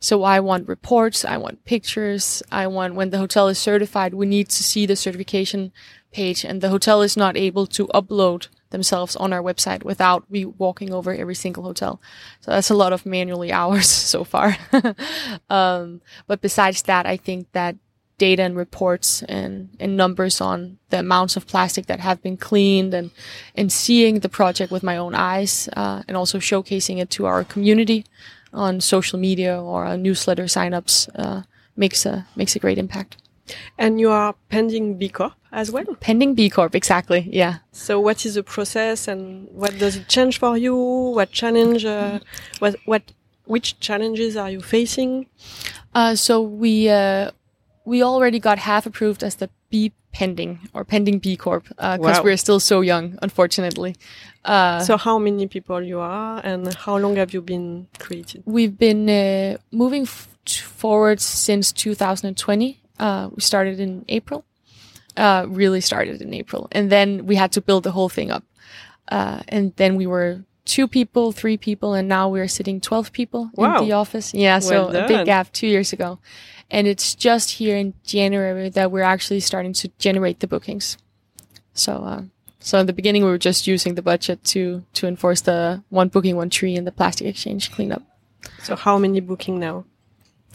So 0.00 0.24
I 0.24 0.40
want 0.40 0.68
reports, 0.68 1.24
I 1.24 1.36
want 1.36 1.64
pictures, 1.64 2.42
I 2.50 2.66
want 2.66 2.94
when 2.94 3.10
the 3.10 3.18
hotel 3.18 3.48
is 3.48 3.58
certified, 3.58 4.14
we 4.14 4.26
need 4.26 4.48
to 4.50 4.62
see 4.62 4.84
the 4.84 4.96
certification 4.96 5.72
page 6.12 6.44
and 6.44 6.60
the 6.60 6.70
hotel 6.70 7.02
is 7.02 7.16
not 7.16 7.36
able 7.36 7.66
to 7.68 7.86
upload 7.88 8.48
themselves 8.70 9.16
on 9.16 9.32
our 9.32 9.42
website 9.42 9.84
without 9.84 10.24
we 10.28 10.44
walking 10.44 10.92
over 10.92 11.14
every 11.14 11.34
single 11.34 11.62
hotel. 11.62 12.00
So 12.40 12.50
that's 12.50 12.70
a 12.70 12.74
lot 12.74 12.92
of 12.92 13.06
manually 13.06 13.52
hours 13.60 13.88
so 13.88 14.24
far. 14.24 14.56
um, 15.50 16.00
but 16.26 16.40
besides 16.40 16.82
that, 16.82 17.06
I 17.06 17.16
think 17.16 17.52
that 17.52 17.76
data 18.18 18.42
and 18.42 18.56
reports 18.56 19.22
and, 19.28 19.68
and 19.78 19.96
numbers 19.96 20.40
on 20.40 20.78
the 20.90 20.98
amounts 20.98 21.36
of 21.36 21.46
plastic 21.46 21.86
that 21.86 22.00
have 22.00 22.22
been 22.22 22.36
cleaned 22.36 22.94
and, 22.94 23.10
and 23.54 23.70
seeing 23.70 24.20
the 24.20 24.28
project 24.28 24.72
with 24.72 24.82
my 24.82 24.96
own 24.96 25.14
eyes, 25.14 25.68
uh, 25.76 26.02
and 26.08 26.16
also 26.16 26.38
showcasing 26.38 26.98
it 26.98 27.10
to 27.10 27.26
our 27.26 27.44
community 27.44 28.04
on 28.52 28.80
social 28.80 29.18
media 29.18 29.60
or 29.60 29.84
a 29.84 29.96
newsletter 29.96 30.44
signups, 30.44 31.08
uh, 31.14 31.42
makes 31.76 32.06
a, 32.06 32.26
makes 32.36 32.56
a 32.56 32.58
great 32.58 32.78
impact. 32.78 33.18
And 33.78 34.00
you 34.00 34.10
are 34.10 34.34
pending 34.48 34.98
B 34.98 35.08
Corp 35.08 35.34
as 35.52 35.70
well? 35.70 35.84
Pending 36.00 36.34
B 36.34 36.50
Corp, 36.50 36.74
exactly. 36.74 37.28
Yeah. 37.30 37.58
So 37.72 38.00
what 38.00 38.24
is 38.26 38.34
the 38.34 38.42
process 38.42 39.08
and 39.08 39.48
what 39.52 39.78
does 39.78 39.96
it 39.96 40.08
change 40.08 40.38
for 40.38 40.56
you? 40.56 40.74
What 40.74 41.30
challenge, 41.32 41.84
uh, 41.84 42.20
what, 42.58 42.76
what, 42.86 43.02
which 43.44 43.78
challenges 43.78 44.36
are 44.36 44.50
you 44.50 44.60
facing? 44.60 45.26
Uh, 45.94 46.14
so 46.16 46.40
we, 46.40 46.88
uh, 46.88 47.30
we 47.86 48.02
already 48.02 48.38
got 48.38 48.58
half 48.58 48.84
approved 48.84 49.22
as 49.22 49.36
the 49.36 49.48
B 49.70 49.92
pending 50.12 50.58
or 50.74 50.84
pending 50.84 51.18
B 51.20 51.36
Corp 51.36 51.64
because 51.68 51.98
uh, 51.98 51.98
wow. 52.00 52.22
we're 52.22 52.36
still 52.36 52.60
so 52.60 52.80
young, 52.80 53.18
unfortunately. 53.22 53.96
Uh, 54.44 54.80
so 54.80 54.96
how 54.96 55.18
many 55.18 55.46
people 55.46 55.80
you 55.82 56.00
are 56.00 56.40
and 56.44 56.74
how 56.74 56.98
long 56.98 57.16
have 57.16 57.32
you 57.32 57.40
been 57.40 57.86
created? 57.98 58.42
We've 58.44 58.76
been 58.76 59.08
uh, 59.08 59.58
moving 59.70 60.04
forward 60.06 61.20
since 61.20 61.72
2020. 61.72 62.80
Uh, 62.98 63.30
we 63.32 63.40
started 63.40 63.78
in 63.80 64.04
April. 64.08 64.44
Uh, 65.16 65.46
really 65.48 65.80
started 65.80 66.20
in 66.20 66.34
April, 66.34 66.68
and 66.72 66.92
then 66.92 67.24
we 67.24 67.36
had 67.36 67.50
to 67.52 67.62
build 67.62 67.84
the 67.84 67.92
whole 67.92 68.10
thing 68.10 68.30
up. 68.30 68.44
Uh, 69.08 69.40
and 69.48 69.74
then 69.76 69.96
we 69.96 70.06
were 70.06 70.44
two 70.66 70.86
people, 70.86 71.32
three 71.32 71.56
people, 71.56 71.94
and 71.94 72.08
now 72.08 72.28
we're 72.28 72.48
sitting 72.48 72.80
12 72.80 73.12
people 73.12 73.50
wow. 73.54 73.78
in 73.78 73.84
the 73.84 73.92
office. 73.92 74.34
Yeah, 74.34 74.58
so 74.58 74.88
well 74.88 75.04
a 75.04 75.08
big 75.08 75.24
gap 75.24 75.52
two 75.52 75.66
years 75.66 75.92
ago. 75.92 76.18
And 76.70 76.86
it's 76.86 77.14
just 77.14 77.52
here 77.52 77.76
in 77.76 77.94
January 78.04 78.68
that 78.70 78.90
we're 78.90 79.02
actually 79.02 79.40
starting 79.40 79.72
to 79.74 79.88
generate 79.98 80.40
the 80.40 80.48
bookings. 80.48 80.98
So, 81.72 82.04
uh, 82.04 82.22
so 82.58 82.78
in 82.80 82.86
the 82.86 82.92
beginning, 82.92 83.24
we 83.24 83.30
were 83.30 83.38
just 83.38 83.66
using 83.66 83.94
the 83.94 84.02
budget 84.02 84.42
to, 84.44 84.84
to 84.94 85.06
enforce 85.06 85.42
the 85.42 85.84
one 85.88 86.08
booking, 86.08 86.36
one 86.36 86.50
tree 86.50 86.74
and 86.74 86.86
the 86.86 86.92
plastic 86.92 87.28
exchange 87.28 87.70
cleanup. 87.70 88.02
So 88.62 88.74
how 88.74 88.98
many 88.98 89.20
booking 89.20 89.60
now? 89.60 89.84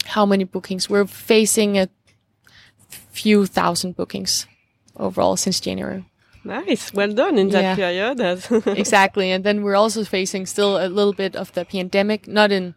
How 0.04 0.26
many 0.26 0.44
bookings? 0.44 0.90
We're 0.90 1.06
facing 1.06 1.78
a 1.78 1.88
few 2.88 3.46
thousand 3.46 3.96
bookings 3.96 4.46
overall 4.96 5.36
since 5.36 5.60
January. 5.60 6.04
Nice. 6.44 6.92
Well 6.92 7.12
done 7.12 7.38
in 7.38 7.50
that 7.50 7.62
yeah. 7.62 7.74
period. 7.76 8.20
exactly. 8.78 9.30
And 9.30 9.44
then 9.44 9.62
we're 9.62 9.76
also 9.76 10.04
facing 10.04 10.46
still 10.46 10.76
a 10.76 10.88
little 10.88 11.12
bit 11.12 11.36
of 11.36 11.52
the 11.52 11.64
pandemic, 11.64 12.26
not 12.26 12.50
in 12.50 12.74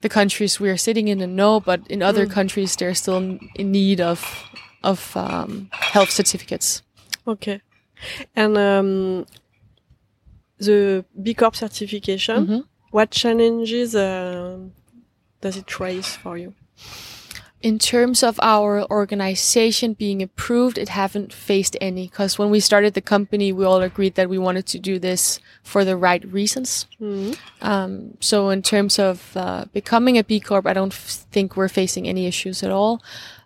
the 0.00 0.08
countries 0.08 0.60
we 0.60 0.70
are 0.70 0.76
sitting 0.76 1.08
in 1.08 1.20
and 1.20 1.36
no, 1.36 1.60
but 1.60 1.86
in 1.88 2.02
other 2.02 2.26
mm. 2.26 2.30
countries 2.30 2.76
they're 2.76 2.94
still 2.94 3.38
in 3.54 3.72
need 3.72 4.00
of 4.00 4.44
of 4.82 5.16
um, 5.16 5.68
health 5.72 6.10
certificates. 6.10 6.82
Okay, 7.26 7.60
and 8.36 8.56
um, 8.56 9.26
the 10.58 11.04
B 11.20 11.34
Corp 11.34 11.56
certification. 11.56 12.36
Mm 12.36 12.48
-hmm. 12.48 12.64
What 12.90 13.10
challenges 13.10 13.94
uh, 13.94 14.56
does 15.40 15.56
it 15.56 15.78
raise 15.78 16.16
for 16.22 16.38
you? 16.38 16.54
In 17.60 17.78
terms 17.78 18.22
of 18.22 18.38
our 18.40 18.88
organization 18.90 19.94
being 19.94 20.22
approved, 20.22 20.78
it 20.78 20.90
haven't 20.90 21.32
faced 21.32 21.76
any 21.80 22.06
because 22.06 22.38
when 22.38 22.50
we 22.50 22.60
started 22.60 22.94
the 22.94 23.00
company, 23.00 23.52
we 23.52 23.64
all 23.64 23.82
agreed 23.82 24.14
that 24.14 24.30
we 24.30 24.38
wanted 24.38 24.66
to 24.66 24.78
do 24.78 24.98
this 24.98 25.40
for 25.64 25.84
the 25.84 25.96
right 25.96 26.24
reasons. 26.32 26.86
Mm-hmm. 27.00 27.32
Um, 27.60 28.16
so 28.20 28.50
in 28.50 28.62
terms 28.62 28.98
of 28.98 29.36
uh, 29.36 29.64
becoming 29.72 30.16
a 30.18 30.24
B 30.24 30.38
Corp, 30.38 30.66
I 30.66 30.72
don't 30.72 30.92
f- 30.92 31.26
think 31.32 31.56
we're 31.56 31.68
facing 31.68 32.06
any 32.06 32.26
issues 32.26 32.62
at 32.62 32.70
all. 32.70 33.02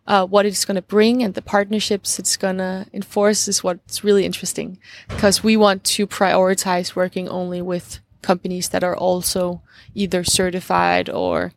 Uh, 0.07 0.27
what 0.27 0.45
it's 0.45 0.65
going 0.65 0.75
to 0.75 0.83
bring 0.83 1.23
and 1.23 1.35
the 1.35 1.43
partnerships 1.43 2.19
it's 2.19 2.37
going 2.37 2.59
to 2.59 2.85
enforce 2.93 3.47
is 3.47 3.63
what's 3.63 4.03
really 4.03 4.27
interesting 4.27 4.77
because 5.09 5.45
we 5.45 5.57
want 5.57 5.85
to 5.85 6.09
prioritize 6.09 6.97
working 6.97 7.29
only 7.29 7.63
with 7.63 8.01
companies 8.21 8.71
that 8.71 8.83
are 8.83 8.97
also 8.97 9.63
either 9.95 10.25
certified 10.25 11.09
or 11.09 11.53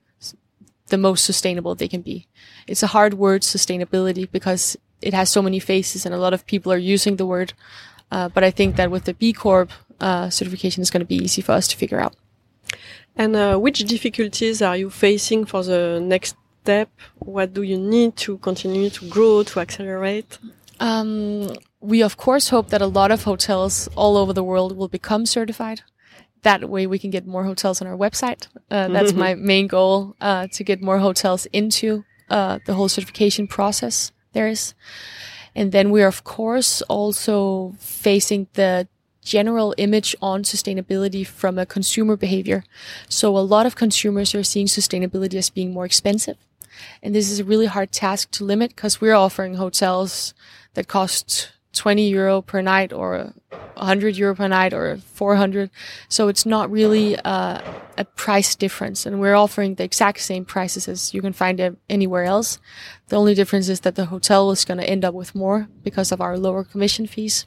the 0.95 1.07
most 1.09 1.23
sustainable 1.31 1.73
they 1.75 1.91
can 1.95 2.03
be. 2.11 2.17
It's 2.71 2.83
a 2.87 2.91
hard 2.95 3.13
word, 3.25 3.41
sustainability, 3.41 4.25
because 4.37 4.63
it 5.01 5.13
has 5.19 5.27
so 5.29 5.41
many 5.47 5.59
faces 5.59 6.05
and 6.05 6.13
a 6.15 6.21
lot 6.25 6.33
of 6.37 6.41
people 6.51 6.69
are 6.75 6.83
using 6.95 7.17
the 7.17 7.27
word. 7.33 7.49
Uh, 8.15 8.27
but 8.35 8.43
I 8.49 8.51
think 8.57 8.69
that 8.77 8.89
with 8.93 9.03
the 9.09 9.15
B 9.21 9.33
Corp 9.33 9.69
uh, 10.07 10.29
certification, 10.39 10.81
it's 10.81 10.93
going 10.95 11.05
to 11.07 11.13
be 11.15 11.23
easy 11.27 11.41
for 11.47 11.53
us 11.59 11.67
to 11.71 11.75
figure 11.81 12.01
out. 12.05 12.13
And 13.21 13.31
uh, 13.35 13.57
which 13.65 13.79
difficulties 13.95 14.61
are 14.69 14.77
you 14.83 14.89
facing 14.89 15.41
for 15.51 15.61
the 15.71 15.81
next 16.13 16.35
step? 16.61 16.89
What 17.35 17.47
do 17.57 17.61
you 17.71 17.79
need 17.95 18.11
to 18.25 18.37
continue 18.49 18.89
to 18.97 19.03
grow, 19.15 19.43
to 19.43 19.59
accelerate? 19.59 20.31
Um, 20.79 21.49
we 21.91 22.03
of 22.09 22.13
course 22.25 22.45
hope 22.55 22.67
that 22.73 22.81
a 22.81 22.91
lot 22.99 23.09
of 23.15 23.23
hotels 23.23 23.73
all 24.01 24.13
over 24.21 24.33
the 24.33 24.45
world 24.51 24.71
will 24.77 24.91
become 24.99 25.23
certified 25.25 25.79
that 26.45 26.69
way 26.69 26.87
we 26.87 26.99
can 26.99 27.09
get 27.09 27.25
more 27.25 27.43
hotels 27.43 27.81
on 27.81 27.87
our 27.87 27.97
website. 27.97 28.47
Uh, 28.71 28.87
that's 28.87 29.13
my 29.13 29.33
main 29.35 29.67
goal, 29.67 30.15
uh, 30.21 30.47
to 30.53 30.63
get 30.63 30.81
more 30.81 30.99
hotels 30.99 31.47
into, 31.51 32.05
uh, 32.29 32.59
the 32.67 32.75
whole 32.75 32.87
certification 32.87 33.47
process 33.47 34.11
there 34.33 34.47
is. 34.47 34.73
And 35.55 35.71
then 35.71 35.89
we're 35.89 36.07
of 36.07 36.23
course 36.23 36.83
also 36.83 37.73
facing 37.79 38.47
the 38.53 38.87
general 39.23 39.73
image 39.77 40.15
on 40.21 40.43
sustainability 40.43 41.25
from 41.25 41.57
a 41.57 41.65
consumer 41.65 42.15
behavior. 42.15 42.63
So 43.09 43.35
a 43.35 43.39
lot 43.55 43.65
of 43.65 43.75
consumers 43.75 44.35
are 44.35 44.43
seeing 44.43 44.67
sustainability 44.67 45.35
as 45.35 45.49
being 45.49 45.73
more 45.73 45.85
expensive. 45.85 46.37
And 47.01 47.15
this 47.15 47.31
is 47.31 47.39
a 47.39 47.43
really 47.51 47.65
hard 47.65 47.91
task 47.91 48.29
to 48.31 48.45
limit 48.45 48.75
because 48.75 49.01
we're 49.01 49.15
offering 49.15 49.55
hotels 49.55 50.35
that 50.75 50.87
cost 50.87 51.54
20 51.75 52.09
euro 52.09 52.41
per 52.41 52.61
night 52.61 52.91
or 52.93 53.33
100 53.75 54.15
euro 54.17 54.35
per 54.35 54.47
night 54.47 54.73
or 54.73 54.97
400. 54.97 55.69
So 56.09 56.27
it's 56.27 56.45
not 56.45 56.71
really 56.71 57.17
uh, 57.19 57.61
a 57.97 58.05
price 58.05 58.55
difference. 58.55 59.05
And 59.05 59.19
we're 59.19 59.35
offering 59.35 59.75
the 59.75 59.83
exact 59.83 60.21
same 60.21 60.45
prices 60.45 60.87
as 60.87 61.13
you 61.13 61.21
can 61.21 61.33
find 61.33 61.77
anywhere 61.89 62.23
else. 62.23 62.59
The 63.09 63.17
only 63.17 63.35
difference 63.35 63.69
is 63.69 63.81
that 63.81 63.95
the 63.95 64.05
hotel 64.05 64.51
is 64.51 64.65
going 64.65 64.79
to 64.79 64.89
end 64.89 65.05
up 65.05 65.13
with 65.13 65.35
more 65.35 65.67
because 65.83 66.11
of 66.11 66.21
our 66.21 66.37
lower 66.37 66.63
commission 66.63 67.05
fees. 67.07 67.45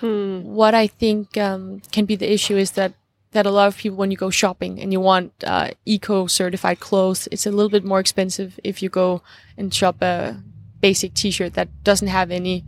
Hmm. 0.00 0.42
What 0.42 0.74
I 0.74 0.86
think 0.86 1.38
um, 1.38 1.80
can 1.92 2.04
be 2.04 2.16
the 2.16 2.30
issue 2.30 2.56
is 2.56 2.72
that 2.72 2.92
that 3.32 3.44
a 3.44 3.50
lot 3.50 3.68
of 3.68 3.76
people, 3.76 3.98
when 3.98 4.10
you 4.10 4.16
go 4.16 4.30
shopping 4.30 4.80
and 4.80 4.92
you 4.92 5.00
want 5.00 5.32
uh, 5.44 5.70
eco 5.84 6.26
certified 6.26 6.80
clothes, 6.80 7.28
it's 7.30 7.44
a 7.44 7.50
little 7.50 7.68
bit 7.68 7.84
more 7.84 8.00
expensive 8.00 8.58
if 8.64 8.82
you 8.82 8.88
go 8.88 9.20
and 9.58 9.74
shop 9.74 10.00
a 10.00 10.42
basic 10.80 11.12
T-shirt 11.12 11.52
that 11.54 11.68
doesn't 11.84 12.08
have 12.08 12.30
any 12.30 12.64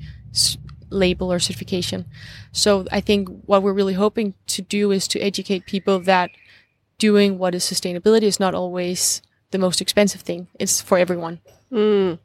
label 0.91 1.33
or 1.33 1.39
certification. 1.39 2.07
So 2.53 2.87
I 2.91 3.01
think 3.01 3.29
what 3.47 3.63
we're 3.63 3.73
really 3.73 3.95
hoping 3.95 4.35
to 4.49 4.63
do 4.63 4.91
is 4.91 5.09
to 5.09 5.21
educate 5.21 5.67
people 5.67 6.01
that 6.01 6.31
doing 6.99 7.39
what 7.39 7.55
is 7.55 7.65
sustainability 7.65 8.23
is 8.23 8.41
not 8.41 8.55
always 8.55 9.23
the 9.51 9.59
most 9.59 9.81
expensive 9.81 10.21
thing. 10.21 10.49
It's 10.59 10.81
for 10.81 10.99
everyone. 10.99 11.41
Mm. 11.73 12.19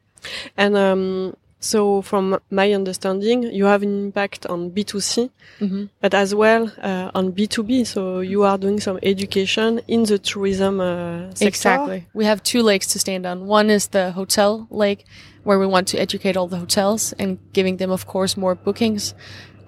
And 0.56 0.76
um, 0.76 1.36
so, 1.64 2.02
from 2.02 2.38
my 2.50 2.72
understanding, 2.72 3.42
you 3.44 3.64
have 3.64 3.82
an 3.82 4.04
impact 4.04 4.44
on 4.46 4.70
B2C, 4.70 5.30
mm 5.60 5.68
-hmm. 5.70 5.88
but 6.02 6.14
as 6.14 6.34
well 6.34 6.62
uh, 6.82 7.08
on 7.14 7.32
B2B. 7.32 7.84
So 7.84 8.20
you 8.20 8.44
are 8.44 8.58
doing 8.58 8.80
some 8.82 8.98
education 9.02 9.80
in 9.86 10.04
the 10.04 10.18
tourism 10.18 10.78
uh, 10.78 11.30
sector. 11.30 11.46
Exactly. 11.46 12.06
We 12.12 12.24
have 12.26 12.42
two 12.42 12.62
legs 12.62 12.86
to 12.92 12.98
stand 12.98 13.26
on. 13.26 13.48
One 13.48 13.72
is 13.74 13.88
the 13.88 14.12
hotel 14.12 14.66
leg, 14.70 14.98
where 15.44 15.58
we 15.58 15.66
want 15.66 15.90
to 15.92 15.96
educate 15.98 16.38
all 16.38 16.48
the 16.48 16.58
hotels 16.58 17.14
and 17.18 17.38
giving 17.52 17.78
them, 17.78 17.90
of 17.90 18.04
course, 18.04 18.40
more 18.40 18.54
bookings. 18.64 19.14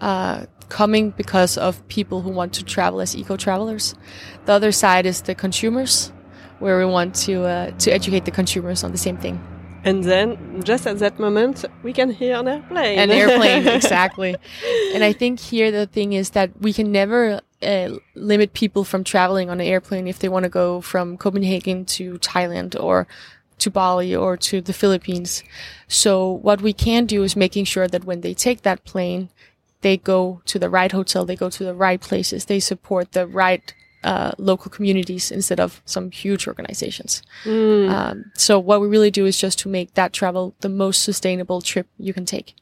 Uh, 0.00 0.44
coming 0.68 1.14
because 1.16 1.60
of 1.60 1.80
people 1.88 2.18
who 2.20 2.30
want 2.30 2.52
to 2.52 2.62
travel 2.62 3.00
as 3.00 3.14
eco 3.14 3.36
travelers. 3.36 3.94
The 4.44 4.52
other 4.52 4.72
side 4.72 5.08
is 5.08 5.22
the 5.22 5.34
consumers, 5.34 6.12
where 6.60 6.76
we 6.78 6.84
want 6.92 7.26
to 7.26 7.32
uh, 7.32 7.70
to 7.78 7.90
educate 7.90 8.24
the 8.24 8.34
consumers 8.34 8.84
on 8.84 8.90
the 8.90 8.98
same 8.98 9.16
thing. 9.16 9.55
And 9.86 10.02
then, 10.02 10.62
just 10.64 10.84
at 10.86 10.98
that 10.98 11.20
moment, 11.20 11.64
we 11.84 11.92
can 11.92 12.10
hear 12.10 12.36
an 12.36 12.48
airplane. 12.48 12.98
An 12.98 13.10
airplane, 13.12 13.68
exactly. 13.80 14.34
And 14.92 15.04
I 15.04 15.12
think 15.12 15.38
here 15.38 15.70
the 15.70 15.86
thing 15.86 16.12
is 16.12 16.30
that 16.30 16.50
we 16.60 16.72
can 16.72 16.90
never 16.90 17.40
uh, 17.62 17.90
limit 18.16 18.52
people 18.52 18.82
from 18.82 19.04
traveling 19.04 19.48
on 19.48 19.60
an 19.60 19.66
airplane 19.66 20.08
if 20.08 20.18
they 20.18 20.28
want 20.28 20.42
to 20.42 20.48
go 20.48 20.80
from 20.80 21.16
Copenhagen 21.16 21.84
to 21.84 22.18
Thailand 22.18 22.74
or 22.82 23.06
to 23.58 23.70
Bali 23.70 24.14
or 24.14 24.36
to 24.36 24.60
the 24.60 24.72
Philippines. 24.72 25.44
So 25.86 26.30
what 26.30 26.60
we 26.60 26.72
can 26.72 27.06
do 27.06 27.22
is 27.22 27.36
making 27.36 27.66
sure 27.66 27.86
that 27.86 28.04
when 28.04 28.22
they 28.22 28.34
take 28.34 28.62
that 28.62 28.84
plane, 28.84 29.30
they 29.82 29.96
go 29.96 30.42
to 30.46 30.58
the 30.58 30.68
right 30.68 30.90
hotel, 30.90 31.24
they 31.24 31.36
go 31.36 31.48
to 31.48 31.64
the 31.64 31.74
right 31.74 32.00
places, 32.00 32.46
they 32.46 32.58
support 32.58 33.12
the 33.12 33.26
right 33.26 33.72
uh, 34.06 34.32
local 34.38 34.70
communities 34.70 35.30
instead 35.30 35.60
of 35.60 35.82
some 35.84 36.10
huge 36.10 36.46
organizations. 36.46 37.22
Mm. 37.44 37.90
Um, 37.90 38.24
so 38.34 38.58
what 38.58 38.80
we 38.80 38.86
really 38.86 39.10
do 39.10 39.26
is 39.26 39.36
just 39.36 39.58
to 39.60 39.68
make 39.68 39.94
that 39.94 40.12
travel 40.12 40.54
the 40.60 40.68
most 40.68 41.02
sustainable 41.02 41.60
trip 41.60 41.86
you 41.98 42.14
can 42.14 42.24
take. 42.24 42.54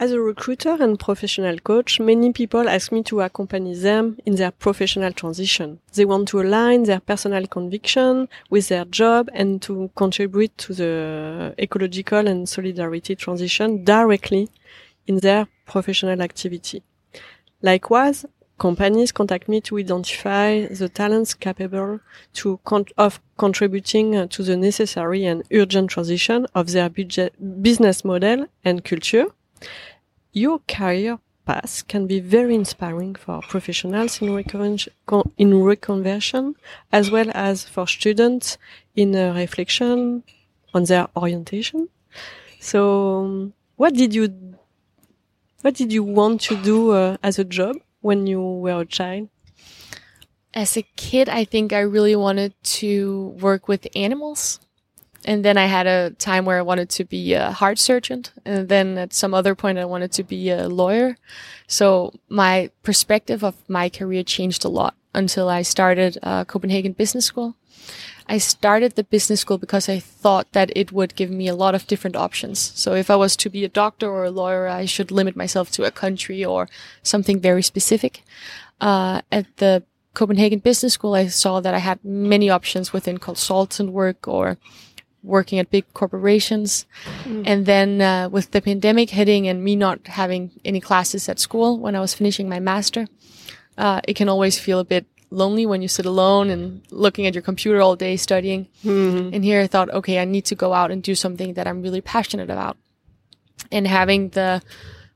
As 0.00 0.10
a 0.10 0.20
recruiter 0.20 0.76
and 0.80 0.98
professional 0.98 1.56
coach, 1.60 2.00
many 2.00 2.32
people 2.32 2.68
ask 2.68 2.90
me 2.90 3.04
to 3.04 3.20
accompany 3.20 3.74
them 3.74 4.18
in 4.26 4.34
their 4.34 4.50
professional 4.50 5.12
transition. 5.12 5.78
They 5.94 6.04
want 6.04 6.26
to 6.28 6.40
align 6.40 6.82
their 6.82 6.98
personal 6.98 7.46
conviction 7.46 8.28
with 8.50 8.68
their 8.68 8.84
job 8.86 9.30
and 9.32 9.62
to 9.62 9.90
contribute 9.94 10.58
to 10.58 10.74
the 10.74 11.54
ecological 11.58 12.26
and 12.26 12.48
solidarity 12.48 13.14
transition 13.14 13.84
directly 13.84 14.48
in 15.06 15.20
their 15.20 15.46
professional 15.64 16.20
activity. 16.20 16.82
Likewise, 17.64 18.24
companies 18.58 19.10
contact 19.10 19.48
me 19.48 19.60
to 19.62 19.78
identify 19.78 20.66
the 20.66 20.88
talents 20.88 21.34
capable 21.34 21.98
to 22.34 22.60
con 22.64 22.84
of 22.96 23.20
contributing 23.36 24.14
uh, 24.14 24.26
to 24.28 24.42
the 24.44 24.56
necessary 24.56 25.24
and 25.24 25.42
urgent 25.52 25.90
transition 25.90 26.46
of 26.54 26.64
their 26.70 26.88
business 27.62 28.04
model 28.04 28.46
and 28.64 28.84
culture 28.84 29.26
your 30.34 30.58
career 30.68 31.18
path 31.46 31.86
can 31.88 32.06
be 32.06 32.20
very 32.20 32.54
inspiring 32.54 33.14
for 33.14 33.40
professionals 33.48 34.20
in, 34.20 34.28
in 34.28 35.50
reconversion, 35.52 36.54
as 36.92 37.10
well 37.10 37.30
as 37.34 37.64
for 37.64 37.86
students 37.86 38.58
in 38.96 39.14
a 39.14 39.32
reflection 39.32 40.24
on 40.74 40.84
their 40.84 41.06
orientation. 41.16 41.88
So, 42.60 43.24
um, 43.24 43.54
what 43.76 43.94
did 43.94 44.14
you, 44.14 44.53
what 45.64 45.74
did 45.74 45.90
you 45.90 46.02
want 46.02 46.42
to 46.42 46.56
do 46.62 46.90
uh, 46.90 47.16
as 47.22 47.38
a 47.38 47.44
job 47.44 47.76
when 48.02 48.26
you 48.26 48.38
were 48.38 48.82
a 48.82 48.84
child? 48.84 49.30
As 50.52 50.76
a 50.76 50.82
kid, 50.82 51.30
I 51.30 51.44
think 51.44 51.72
I 51.72 51.80
really 51.80 52.14
wanted 52.14 52.52
to 52.80 53.34
work 53.40 53.66
with 53.66 53.88
animals 53.96 54.60
and 55.24 55.42
then 55.42 55.56
I 55.56 55.64
had 55.64 55.86
a 55.86 56.10
time 56.10 56.44
where 56.44 56.58
I 56.58 56.62
wanted 56.62 56.90
to 56.90 57.04
be 57.04 57.32
a 57.32 57.50
heart 57.50 57.78
surgeon, 57.78 58.24
and 58.44 58.68
then 58.68 58.98
at 58.98 59.14
some 59.14 59.32
other 59.32 59.54
point 59.54 59.78
I 59.78 59.86
wanted 59.86 60.12
to 60.12 60.22
be 60.22 60.50
a 60.50 60.68
lawyer. 60.68 61.16
So 61.66 62.12
my 62.28 62.70
perspective 62.82 63.42
of 63.42 63.54
my 63.66 63.88
career 63.88 64.22
changed 64.22 64.66
a 64.66 64.68
lot 64.68 64.94
until 65.14 65.48
I 65.48 65.62
started 65.62 66.18
uh, 66.22 66.44
Copenhagen 66.44 66.92
Business 66.92 67.24
School. 67.24 67.56
I 68.26 68.38
started 68.38 68.94
the 68.94 69.04
business 69.04 69.40
school 69.40 69.58
because 69.58 69.88
I 69.88 69.98
thought 69.98 70.50
that 70.52 70.70
it 70.74 70.92
would 70.92 71.14
give 71.14 71.30
me 71.30 71.46
a 71.46 71.54
lot 71.54 71.74
of 71.74 71.86
different 71.86 72.16
options. 72.16 72.58
So 72.74 72.94
if 72.94 73.10
I 73.10 73.16
was 73.16 73.36
to 73.36 73.50
be 73.50 73.64
a 73.64 73.68
doctor 73.68 74.08
or 74.08 74.24
a 74.24 74.30
lawyer, 74.30 74.66
I 74.66 74.86
should 74.86 75.10
limit 75.10 75.36
myself 75.36 75.70
to 75.72 75.84
a 75.84 75.90
country 75.90 76.44
or 76.44 76.68
something 77.02 77.38
very 77.38 77.62
specific. 77.62 78.22
Uh, 78.80 79.20
at 79.30 79.46
the 79.58 79.82
Copenhagen 80.14 80.60
Business 80.60 80.94
School, 80.94 81.14
I 81.14 81.26
saw 81.26 81.60
that 81.60 81.74
I 81.74 81.78
had 81.78 82.04
many 82.04 82.48
options 82.48 82.92
within 82.92 83.18
consultant 83.18 83.92
work 83.92 84.26
or 84.26 84.56
working 85.22 85.58
at 85.58 85.70
big 85.70 85.84
corporations. 85.92 86.86
Mm. 87.24 87.42
And 87.46 87.66
then 87.66 88.00
uh, 88.00 88.28
with 88.28 88.52
the 88.52 88.60
pandemic 88.62 89.10
hitting 89.10 89.48
and 89.48 89.64
me 89.64 89.74
not 89.74 90.06
having 90.06 90.50
any 90.64 90.80
classes 90.80 91.28
at 91.28 91.40
school 91.40 91.78
when 91.78 91.96
I 91.96 92.00
was 92.00 92.14
finishing 92.14 92.48
my 92.48 92.60
master, 92.60 93.06
uh, 93.76 94.00
it 94.06 94.14
can 94.14 94.28
always 94.28 94.58
feel 94.58 94.78
a 94.78 94.84
bit 94.84 95.06
lonely 95.34 95.66
when 95.66 95.82
you 95.82 95.88
sit 95.88 96.06
alone 96.06 96.48
and 96.48 96.82
looking 96.90 97.26
at 97.26 97.34
your 97.34 97.42
computer 97.42 97.80
all 97.80 97.96
day 97.96 98.16
studying. 98.16 98.68
Mm-hmm. 98.84 99.34
And 99.34 99.44
here 99.44 99.60
I 99.60 99.66
thought, 99.66 99.90
okay, 99.90 100.18
I 100.18 100.24
need 100.24 100.44
to 100.46 100.54
go 100.54 100.72
out 100.72 100.90
and 100.90 101.02
do 101.02 101.14
something 101.14 101.54
that 101.54 101.66
I'm 101.66 101.82
really 101.82 102.00
passionate 102.00 102.50
about. 102.50 102.76
And 103.72 103.86
having 103.86 104.30
the 104.30 104.62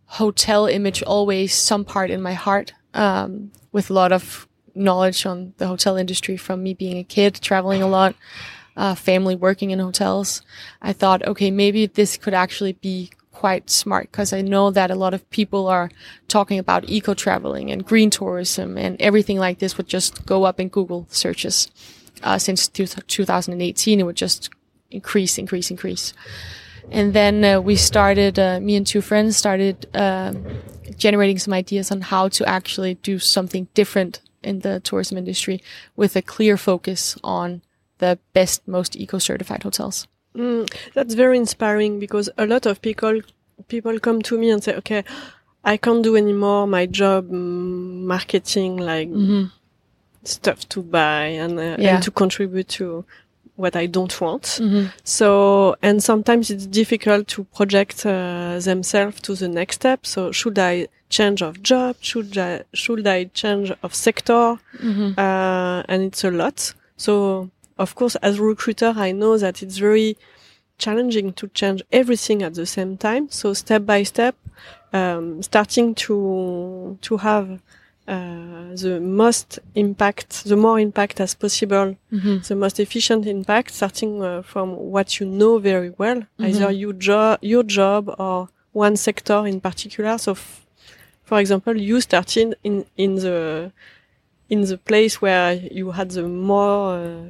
hotel 0.06 0.66
image 0.66 1.02
always 1.02 1.54
some 1.54 1.84
part 1.84 2.10
in 2.10 2.20
my 2.20 2.34
heart, 2.34 2.72
um, 2.94 3.52
with 3.72 3.90
a 3.90 3.94
lot 3.94 4.12
of 4.12 4.48
knowledge 4.74 5.26
on 5.26 5.54
the 5.58 5.66
hotel 5.66 5.96
industry 5.96 6.36
from 6.36 6.62
me 6.62 6.74
being 6.74 6.98
a 6.98 7.04
kid, 7.04 7.34
traveling 7.40 7.82
a 7.82 7.88
lot 7.88 8.14
uh, 8.76 8.94
family 8.94 9.34
working 9.34 9.70
in 9.70 9.80
hotels, 9.80 10.42
I 10.80 10.92
thought, 10.92 11.26
okay, 11.26 11.50
maybe 11.50 11.86
this 11.86 12.16
could 12.16 12.34
actually 12.34 12.72
be 12.74 13.10
quite 13.38 13.70
smart 13.70 14.10
because 14.10 14.32
I 14.32 14.40
know 14.42 14.72
that 14.72 14.90
a 14.90 14.96
lot 14.96 15.14
of 15.14 15.22
people 15.30 15.68
are 15.68 15.90
talking 16.26 16.58
about 16.58 16.88
eco 16.88 17.14
traveling 17.14 17.70
and 17.70 17.86
green 17.86 18.10
tourism 18.10 18.76
and 18.76 19.00
everything 19.00 19.38
like 19.38 19.60
this 19.60 19.76
would 19.76 19.86
just 19.86 20.26
go 20.26 20.42
up 20.42 20.58
in 20.58 20.68
Google 20.68 21.06
searches. 21.08 21.70
Uh, 22.24 22.36
since 22.36 22.66
2018, 22.66 24.00
it 24.00 24.02
would 24.02 24.16
just 24.16 24.50
increase, 24.90 25.38
increase, 25.38 25.70
increase. 25.70 26.12
And 26.90 27.12
then 27.12 27.44
uh, 27.44 27.60
we 27.60 27.76
started, 27.76 28.40
uh, 28.40 28.58
me 28.58 28.74
and 28.74 28.84
two 28.84 29.00
friends 29.00 29.36
started 29.36 29.86
uh, 29.94 30.34
generating 30.96 31.38
some 31.38 31.54
ideas 31.54 31.92
on 31.92 32.00
how 32.00 32.26
to 32.30 32.48
actually 32.48 32.94
do 32.94 33.20
something 33.20 33.68
different 33.72 34.20
in 34.42 34.60
the 34.60 34.80
tourism 34.80 35.16
industry 35.16 35.62
with 35.94 36.16
a 36.16 36.22
clear 36.22 36.56
focus 36.56 37.16
on 37.22 37.62
the 37.98 38.18
best, 38.32 38.66
most 38.66 38.96
eco-certified 38.96 39.62
hotels. 39.62 40.08
Mm, 40.36 40.72
that's 40.94 41.14
very 41.14 41.36
inspiring 41.36 41.98
because 41.98 42.30
a 42.38 42.46
lot 42.46 42.66
of 42.66 42.80
people 42.82 43.20
people 43.68 43.98
come 43.98 44.22
to 44.22 44.38
me 44.38 44.50
and 44.50 44.62
say, 44.62 44.74
"Okay, 44.76 45.04
I 45.64 45.76
can't 45.76 46.02
do 46.02 46.16
anymore 46.16 46.66
my 46.66 46.86
job 46.86 47.28
mm, 47.28 48.02
marketing 48.04 48.76
like 48.76 49.08
mm-hmm. 49.08 49.46
stuff 50.24 50.68
to 50.68 50.82
buy 50.82 51.24
and, 51.24 51.58
uh, 51.58 51.76
yeah. 51.78 51.94
and 51.94 52.02
to 52.04 52.10
contribute 52.10 52.68
to 52.68 53.04
what 53.56 53.74
I 53.74 53.86
don't 53.86 54.20
want." 54.20 54.42
Mm-hmm. 54.42 54.86
So, 55.02 55.76
and 55.82 56.02
sometimes 56.02 56.50
it's 56.50 56.66
difficult 56.66 57.26
to 57.28 57.44
project 57.44 58.06
uh, 58.06 58.58
themselves 58.60 59.20
to 59.22 59.34
the 59.34 59.48
next 59.48 59.76
step. 59.76 60.06
So, 60.06 60.30
should 60.30 60.58
I 60.58 60.88
change 61.08 61.42
of 61.42 61.62
job? 61.62 61.96
Should 62.00 62.36
I 62.38 62.64
should 62.74 63.06
I 63.06 63.24
change 63.24 63.72
of 63.82 63.94
sector? 63.94 64.58
Mm-hmm. 64.78 65.18
Uh, 65.18 65.82
and 65.88 66.02
it's 66.02 66.22
a 66.22 66.30
lot. 66.30 66.74
So 66.96 67.50
of 67.78 67.94
course, 67.94 68.16
as 68.16 68.38
a 68.38 68.42
recruiter, 68.42 68.94
I 68.96 69.12
know 69.12 69.38
that 69.38 69.62
it's 69.62 69.78
very 69.78 70.16
challenging 70.78 71.32
to 71.34 71.48
change 71.48 71.82
everything 71.92 72.42
at 72.42 72.54
the 72.54 72.66
same 72.66 72.96
time. 72.96 73.28
So 73.30 73.52
step 73.52 73.84
by 73.84 74.04
step, 74.04 74.36
um, 74.92 75.42
starting 75.42 75.94
to 76.06 76.98
to 77.02 77.16
have 77.18 77.60
uh, 78.06 78.74
the 78.74 78.98
most 79.00 79.58
impact, 79.74 80.44
the 80.44 80.56
more 80.56 80.80
impact 80.80 81.20
as 81.20 81.34
possible, 81.34 81.96
mm-hmm. 82.10 82.38
the 82.38 82.54
most 82.54 82.80
efficient 82.80 83.26
impact, 83.26 83.72
starting 83.72 84.22
uh, 84.22 84.40
from 84.42 84.76
what 84.76 85.20
you 85.20 85.26
know 85.26 85.58
very 85.58 85.90
well, 85.98 86.16
mm-hmm. 86.16 86.46
either 86.46 86.70
your 86.70 86.94
job, 86.94 87.38
your 87.42 87.62
job, 87.62 88.14
or 88.18 88.48
one 88.72 88.96
sector 88.96 89.46
in 89.46 89.60
particular. 89.60 90.16
So, 90.16 90.32
f- 90.32 90.64
for 91.24 91.38
example, 91.38 91.76
you 91.76 92.00
started 92.00 92.56
in 92.64 92.86
in 92.96 93.16
the 93.16 93.72
in 94.48 94.62
the 94.62 94.78
place 94.78 95.20
where 95.20 95.52
you 95.52 95.90
had 95.90 96.10
the 96.12 96.26
more 96.26 96.94
uh, 96.94 97.24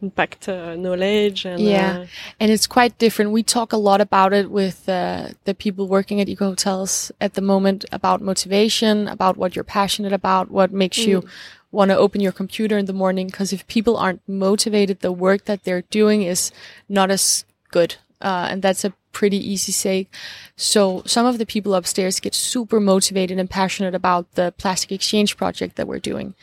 impact 0.00 0.48
uh, 0.48 0.76
knowledge 0.76 1.44
and 1.44 1.60
yeah. 1.60 1.98
uh, 2.00 2.06
and 2.38 2.50
it's 2.52 2.66
quite 2.66 2.96
different. 2.98 3.32
We 3.32 3.42
talk 3.42 3.72
a 3.72 3.76
lot 3.76 4.00
about 4.00 4.32
it 4.32 4.50
with 4.50 4.88
uh, 4.88 5.30
the 5.44 5.54
people 5.54 5.88
working 5.88 6.20
at 6.20 6.28
eco 6.28 6.50
hotels 6.50 7.10
at 7.20 7.34
the 7.34 7.40
moment 7.40 7.84
about 7.90 8.20
motivation 8.20 9.08
about 9.08 9.36
what 9.36 9.56
you're 9.56 9.64
passionate 9.64 10.12
about 10.12 10.50
what 10.50 10.72
makes 10.72 10.98
mm. 10.98 11.06
you 11.06 11.28
want 11.70 11.90
to 11.90 11.96
open 11.96 12.20
your 12.20 12.32
computer 12.32 12.78
in 12.78 12.86
the 12.86 12.92
morning. 12.92 13.26
Because 13.26 13.52
if 13.52 13.66
people 13.66 13.96
aren't 13.96 14.26
motivated 14.28 15.00
the 15.00 15.12
work 15.12 15.44
that 15.46 15.64
they're 15.64 15.82
doing 15.82 16.22
is 16.22 16.52
not 16.88 17.10
as 17.10 17.44
good. 17.70 17.96
Uh, 18.20 18.48
and 18.50 18.62
that's 18.62 18.84
a 18.84 18.92
pretty 19.12 19.38
easy 19.38 19.72
say. 19.72 20.08
So 20.56 21.02
some 21.06 21.26
of 21.26 21.38
the 21.38 21.46
people 21.46 21.74
upstairs 21.74 22.20
get 22.20 22.34
super 22.34 22.80
motivated 22.80 23.38
and 23.38 23.50
passionate 23.50 23.94
about 23.94 24.32
the 24.32 24.52
plastic 24.58 24.92
exchange 24.92 25.36
project 25.36 25.76
that 25.76 25.86
we're 25.86 25.98
doing 25.98 26.34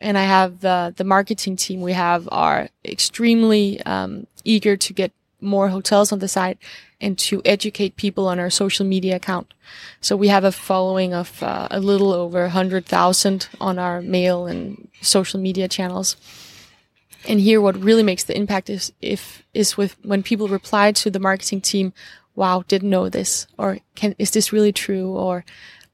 and 0.00 0.16
I 0.16 0.24
have 0.24 0.60
the 0.60 0.92
the 0.96 1.04
marketing 1.04 1.56
team 1.56 1.80
we 1.80 1.92
have 1.92 2.28
are 2.32 2.68
extremely 2.84 3.80
um, 3.82 4.26
eager 4.44 4.76
to 4.76 4.92
get 4.92 5.12
more 5.40 5.68
hotels 5.68 6.12
on 6.12 6.18
the 6.18 6.28
site 6.28 6.58
and 7.00 7.18
to 7.18 7.40
educate 7.44 7.96
people 7.96 8.28
on 8.28 8.38
our 8.38 8.50
social 8.50 8.84
media 8.84 9.16
account. 9.16 9.54
So 10.00 10.16
we 10.16 10.28
have 10.28 10.44
a 10.44 10.52
following 10.52 11.14
of 11.14 11.42
uh, 11.42 11.68
a 11.70 11.80
little 11.80 12.12
over 12.12 12.42
100,000 12.42 13.48
on 13.60 13.78
our 13.78 14.02
mail 14.02 14.46
and 14.46 14.88
social 15.00 15.40
media 15.40 15.66
channels. 15.66 16.16
And 17.26 17.40
here 17.40 17.60
what 17.60 17.76
really 17.76 18.02
makes 18.02 18.24
the 18.24 18.36
impact 18.36 18.68
is 18.70 18.92
if 19.00 19.42
is 19.54 19.76
with 19.76 19.96
when 20.04 20.22
people 20.22 20.48
reply 20.48 20.92
to 20.92 21.10
the 21.10 21.20
marketing 21.20 21.60
team, 21.60 21.92
wow, 22.34 22.64
didn't 22.68 22.90
know 22.90 23.08
this 23.08 23.46
or 23.58 23.78
can 23.94 24.14
is 24.18 24.30
this 24.30 24.52
really 24.52 24.72
true 24.72 25.14
or 25.14 25.44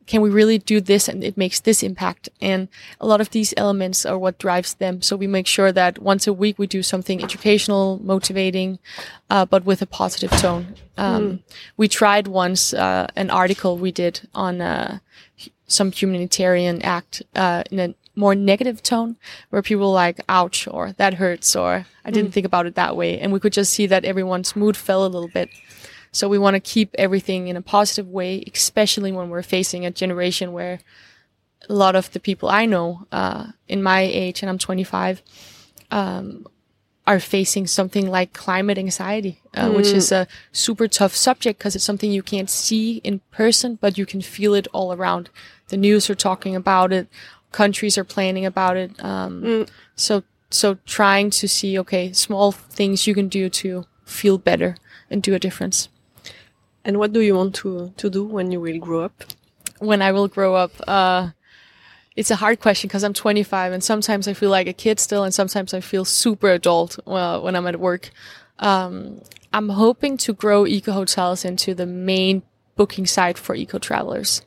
can 0.06 0.22
we 0.22 0.30
really 0.30 0.58
do 0.58 0.80
this 0.80 1.08
and 1.08 1.24
it 1.24 1.36
makes 1.36 1.60
this 1.60 1.82
impact? 1.82 2.28
And 2.40 2.68
a 3.00 3.06
lot 3.06 3.20
of 3.20 3.30
these 3.30 3.52
elements 3.56 4.06
are 4.06 4.18
what 4.18 4.38
drives 4.38 4.74
them. 4.74 5.02
So 5.02 5.16
we 5.16 5.26
make 5.26 5.46
sure 5.46 5.72
that 5.72 5.98
once 5.98 6.26
a 6.26 6.32
week 6.32 6.58
we 6.58 6.66
do 6.66 6.82
something 6.82 7.22
educational, 7.22 8.00
motivating, 8.02 8.78
uh, 9.30 9.46
but 9.46 9.64
with 9.64 9.82
a 9.82 9.86
positive 9.86 10.30
tone. 10.30 10.74
Um, 10.96 11.22
mm. 11.22 11.42
We 11.76 11.88
tried 11.88 12.28
once 12.28 12.72
uh, 12.72 13.08
an 13.16 13.30
article 13.30 13.76
we 13.78 13.92
did 13.92 14.28
on 14.34 14.60
uh, 14.60 14.98
some 15.66 15.90
humanitarian 15.90 16.82
act 16.82 17.22
uh, 17.34 17.64
in 17.70 17.78
a 17.80 17.94
more 18.18 18.34
negative 18.34 18.82
tone 18.82 19.16
where 19.50 19.60
people 19.60 19.92
like 19.92 20.20
ouch 20.28 20.66
or 20.68 20.92
that 20.92 21.14
hurts 21.14 21.54
or 21.54 21.86
i 22.02 22.10
didn't 22.10 22.30
mm. 22.30 22.32
think 22.32 22.46
about 22.46 22.64
it 22.64 22.74
that 22.74 22.96
way 22.96 23.20
and 23.20 23.30
we 23.30 23.38
could 23.38 23.52
just 23.52 23.74
see 23.74 23.86
that 23.86 24.06
everyone's 24.06 24.56
mood 24.56 24.74
fell 24.74 25.04
a 25.04 25.08
little 25.08 25.28
bit 25.28 25.50
so 26.12 26.28
we 26.28 26.38
want 26.38 26.54
to 26.54 26.60
keep 26.60 26.94
everything 26.98 27.48
in 27.48 27.56
a 27.56 27.62
positive 27.62 28.08
way, 28.08 28.44
especially 28.54 29.12
when 29.12 29.30
we're 29.30 29.42
facing 29.42 29.84
a 29.84 29.90
generation 29.90 30.52
where 30.52 30.80
a 31.68 31.72
lot 31.74 31.96
of 31.96 32.12
the 32.12 32.20
people 32.20 32.48
I 32.48 32.66
know 32.66 33.06
uh, 33.12 33.48
in 33.68 33.82
my 33.82 34.00
age, 34.00 34.42
and 34.42 34.50
I'm 34.50 34.58
25, 34.58 35.22
um, 35.90 36.46
are 37.06 37.20
facing 37.20 37.66
something 37.68 38.08
like 38.10 38.32
climate 38.32 38.78
anxiety, 38.78 39.40
uh, 39.54 39.70
which 39.70 39.86
is 39.96 40.10
a 40.10 40.26
super 40.50 40.88
tough 40.88 41.14
subject 41.14 41.58
because 41.58 41.76
it's 41.76 41.84
something 41.84 42.10
you 42.10 42.22
can't 42.22 42.50
see 42.50 42.96
in 43.04 43.20
person, 43.30 43.78
but 43.80 43.96
you 43.96 44.04
can 44.04 44.20
feel 44.20 44.54
it 44.54 44.66
all 44.72 44.92
around. 44.92 45.30
The 45.68 45.76
news 45.76 46.10
are 46.10 46.16
talking 46.16 46.56
about 46.56 46.92
it, 46.92 47.08
countries 47.52 47.96
are 47.96 48.04
planning 48.04 48.44
about 48.44 48.76
it. 48.76 48.90
Um, 49.04 49.44
So, 49.94 50.22
so 50.50 50.78
trying 50.84 51.30
to 51.30 51.48
see, 51.48 51.78
okay, 51.78 52.12
small 52.12 52.52
things 52.52 53.06
you 53.06 53.14
can 53.14 53.28
do 53.28 53.48
to 53.50 53.84
feel 54.04 54.36
better 54.38 54.76
and 55.10 55.22
do 55.22 55.34
a 55.34 55.38
difference. 55.38 55.88
And 56.86 56.98
what 56.98 57.12
do 57.12 57.20
you 57.20 57.34
want 57.34 57.54
to, 57.56 57.92
to 57.98 58.08
do 58.08 58.24
when 58.24 58.50
you 58.50 58.60
will 58.60 58.78
grow 58.78 59.04
up? 59.04 59.24
when 59.78 60.02
I 60.02 60.12
will 60.12 60.28
grow 60.28 60.54
up? 60.54 60.72
Uh, 60.86 61.30
it's 62.14 62.30
a 62.30 62.36
hard 62.36 62.60
question 62.60 62.88
because 62.88 63.04
I'm 63.04 63.12
25 63.12 63.72
and 63.72 63.84
sometimes 63.84 64.26
I 64.26 64.32
feel 64.32 64.50
like 64.50 64.66
a 64.66 64.72
kid 64.72 64.98
still, 64.98 65.22
and 65.22 65.34
sometimes 65.34 65.74
I 65.74 65.80
feel 65.80 66.04
super 66.04 66.48
adult 66.48 66.98
uh, 67.06 67.40
when 67.40 67.54
I'm 67.54 67.66
at 67.66 67.78
work. 67.78 68.10
Um, 68.58 69.20
I'm 69.52 69.68
hoping 69.70 70.16
to 70.18 70.32
grow 70.32 70.66
eco 70.66 70.92
hotels 70.92 71.44
into 71.44 71.74
the 71.74 71.86
main 71.86 72.42
booking 72.74 73.06
site 73.06 73.38
for 73.38 73.54
eco 73.54 73.78
travelers. 73.78 74.42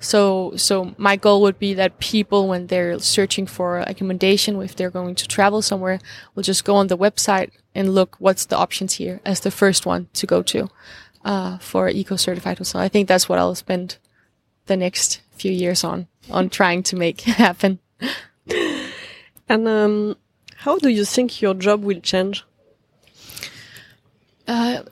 So, 0.00 0.52
so 0.56 0.94
my 0.96 1.16
goal 1.16 1.42
would 1.42 1.58
be 1.58 1.74
that 1.74 1.98
people, 1.98 2.48
when 2.48 2.68
they're 2.68 2.98
searching 2.98 3.46
for 3.46 3.78
accommodation, 3.80 4.60
if 4.62 4.74
they're 4.74 4.90
going 4.90 5.14
to 5.16 5.28
travel 5.28 5.62
somewhere, 5.62 6.00
will 6.34 6.42
just 6.42 6.64
go 6.64 6.76
on 6.76 6.88
the 6.88 6.98
website 6.98 7.50
and 7.74 7.94
look 7.94 8.16
what's 8.18 8.46
the 8.46 8.56
options 8.56 8.94
here 8.94 9.20
as 9.24 9.40
the 9.40 9.50
first 9.50 9.86
one 9.86 10.08
to 10.14 10.26
go 10.26 10.42
to 10.42 10.68
uh, 11.24 11.58
for 11.58 11.88
eco 11.88 12.16
certified 12.16 12.58
hotel. 12.58 12.80
I 12.80 12.88
think 12.88 13.08
that's 13.08 13.28
what 13.28 13.38
I'll 13.38 13.54
spend 13.54 13.98
the 14.66 14.76
next 14.76 15.20
few 15.30 15.52
years 15.52 15.84
on 15.84 16.06
on 16.30 16.50
trying 16.50 16.82
to 16.84 16.96
make 16.96 17.20
happen. 17.44 17.78
And 19.48 19.66
um, 19.66 20.16
how 20.56 20.78
do 20.78 20.88
you 20.88 21.04
think 21.04 21.40
your 21.40 21.54
job 21.54 21.82
will 21.82 22.00
change? 22.00 22.44
Uh, 24.46 24.82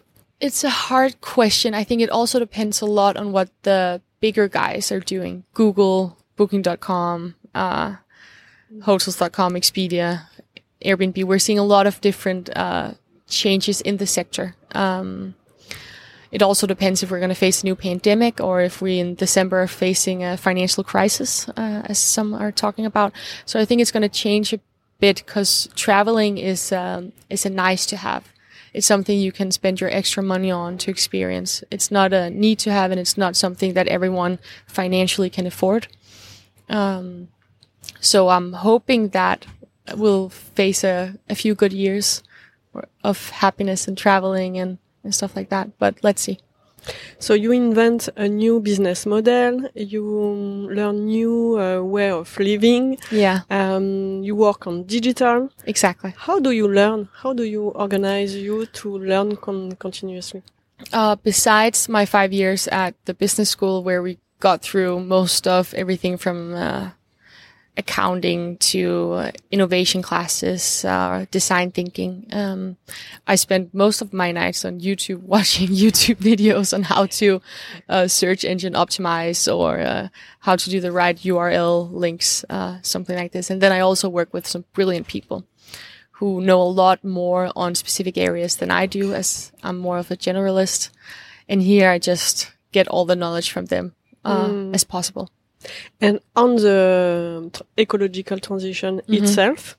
it's 0.41 0.65
a 0.65 0.71
hard 0.71 1.21
question. 1.21 1.75
I 1.75 1.85
think 1.85 2.01
it 2.01 2.11
also 2.11 2.39
depends 2.39 2.81
a 2.81 2.87
lot 2.87 3.17
on 3.17 3.33
what 3.33 3.51
the 3.63 4.01
bigger 4.21 4.49
guys 4.49 4.91
are 4.93 5.01
doing. 5.01 5.45
Google, 5.55 6.17
Booking.com, 6.37 7.35
uh, 7.55 7.97
Hotels.com, 8.83 9.55
Expedia, 9.55 10.27
Airbnb. 10.85 11.25
We're 11.25 11.39
seeing 11.39 11.59
a 11.59 11.65
lot 11.65 11.87
of 11.87 12.01
different 12.01 12.51
uh, 12.57 12.93
changes 13.29 13.81
in 13.81 13.97
the 13.97 14.07
sector. 14.07 14.55
Um, 14.75 15.35
it 16.37 16.43
also 16.43 16.67
depends 16.67 17.03
if 17.03 17.11
we're 17.11 17.19
going 17.19 17.31
to 17.31 17.35
face 17.47 17.63
a 17.63 17.67
new 17.67 17.75
pandemic 17.75 18.43
or 18.43 18.61
if 18.61 18.83
we 18.83 18.99
in 18.99 19.15
December 19.15 19.63
are 19.63 19.67
facing 19.67 20.23
a 20.23 20.37
financial 20.37 20.85
crisis, 20.85 21.49
uh, 21.57 21.81
as 21.87 21.99
some 21.99 22.35
are 22.35 22.53
talking 22.53 22.85
about. 22.85 23.15
So 23.47 23.59
I 23.59 23.65
think 23.65 23.81
it's 23.81 23.91
going 23.91 24.03
to 24.03 24.11
change 24.11 24.53
a 24.53 24.61
bit 25.01 25.23
because 25.25 25.71
traveling 25.75 26.37
is 26.37 26.73
um, 26.73 27.13
is 27.31 27.47
a 27.47 27.51
nice 27.51 27.87
to 27.87 27.97
have. 27.97 28.29
It's 28.75 28.87
something 28.87 29.19
you 29.19 29.33
can 29.33 29.51
spend 29.51 29.81
your 29.81 29.89
extra 29.89 30.23
money 30.23 30.51
on 30.51 30.77
to 30.79 30.91
experience. 30.91 31.65
It's 31.71 31.91
not 31.91 32.13
a 32.13 32.29
need 32.29 32.59
to 32.59 32.71
have, 32.71 32.91
and 32.91 33.01
it's 33.01 33.17
not 33.17 33.35
something 33.35 33.73
that 33.73 33.89
everyone 33.89 34.39
financially 34.67 35.31
can 35.31 35.47
afford. 35.47 35.89
Um, 36.69 37.29
so 37.99 38.29
I'm 38.29 38.53
hoping 38.53 39.09
that 39.21 39.47
we'll 39.97 40.29
face 40.29 40.85
a, 40.85 41.15
a 41.31 41.35
few 41.35 41.55
good 41.55 41.73
years 41.73 42.23
of 43.03 43.31
happiness 43.31 43.89
and 43.89 43.97
traveling 43.97 44.59
and 44.59 44.77
and 45.07 45.15
stuff 45.15 45.37
like 45.39 45.49
that. 45.49 45.67
But 45.79 45.95
let's 46.03 46.23
see. 46.23 46.39
So 47.19 47.35
you 47.35 47.51
invent 47.53 48.09
a 48.17 48.29
new 48.29 48.61
business 48.61 49.07
model, 49.07 49.69
you 49.75 50.05
learn 50.71 51.07
new 51.07 51.59
uh, 51.59 51.83
way 51.83 52.11
of 52.11 52.39
living, 52.39 52.99
Yeah, 53.11 53.41
um, 53.51 54.23
you 54.23 54.37
work 54.37 54.67
on 54.67 54.85
digital. 54.85 55.51
exactly. 55.65 56.15
How 56.17 56.39
do 56.39 56.51
you 56.51 56.69
learn? 56.69 57.09
How 57.23 57.33
do 57.33 57.43
you 57.43 57.71
organize 57.75 58.37
you 58.37 58.67
to 58.67 58.99
learn 58.99 59.35
con- 59.37 59.73
continuously? 59.79 60.43
Uh, 60.93 61.17
besides 61.17 61.89
my 61.89 62.05
five 62.07 62.33
years 62.33 62.69
at 62.69 62.95
the 63.07 63.15
business 63.15 63.51
school, 63.51 63.83
where 63.83 64.03
we 64.03 64.19
got 64.39 64.63
through 64.63 65.01
most 65.01 65.49
of 65.49 65.75
everything 65.75 66.17
from 66.19 66.55
uh, 66.55 66.91
accounting 67.77 68.57
to 68.59 69.31
innovation 69.51 70.03
classes, 70.03 70.85
uh, 70.85 71.27
design 71.31 71.71
thinking, 71.71 72.27
um, 72.33 72.77
I 73.27 73.35
spent 73.35 73.75
most 73.75 74.01
of 74.01 74.13
my 74.13 74.33
nights 74.33 74.65
on 74.65 74.81
YouTube 74.81 75.21
watching 75.35 75.69
YouTube 75.69 76.17
videos 76.17 76.73
on 76.73 76.85
how 76.85 77.07
to 77.07 77.41
uh, 77.89 78.09
search 78.09 78.45
engine 78.45 78.75
optimize 78.75 79.53
or 79.53 79.81
uh, 79.81 80.09
how 80.41 80.57
to 80.57 80.71
do 80.71 80.81
the 80.81 80.93
right 80.93 81.17
URL 81.17 81.93
links, 81.93 82.45
uh, 82.49 82.79
something 82.83 83.17
like 83.17 83.33
this. 83.33 83.51
And 83.51 83.61
then 83.61 83.73
I 83.73 83.81
also 83.81 84.09
work 84.09 84.33
with 84.33 84.47
some 84.47 84.65
brilliant 84.73 85.07
people 85.07 85.45
who 86.13 86.41
know 86.41 86.63
a 86.63 86.65
lot 86.65 87.05
more 87.05 87.53
on 87.55 87.75
specific 87.75 88.17
areas 88.17 88.57
than 88.57 88.71
I 88.71 88.87
do, 88.87 89.13
as 89.13 89.53
I'm 89.63 89.77
more 89.77 89.99
of 89.99 90.11
a 90.11 90.17
generalist. 90.17 90.89
And 91.47 91.61
here 91.61 91.91
I 91.91 91.99
just 91.99 92.53
get 92.73 92.89
all 92.89 93.05
the 93.05 93.17
knowledge 93.17 93.51
from 93.51 93.67
them 93.67 93.95
uh, 94.25 94.71
as 94.73 94.83
possible. 94.83 95.31
And 96.01 96.21
on 96.35 96.57
the 96.57 97.51
tr- 97.53 97.63
ecological 97.79 98.39
transition 98.39 99.01
itself, 99.09 99.77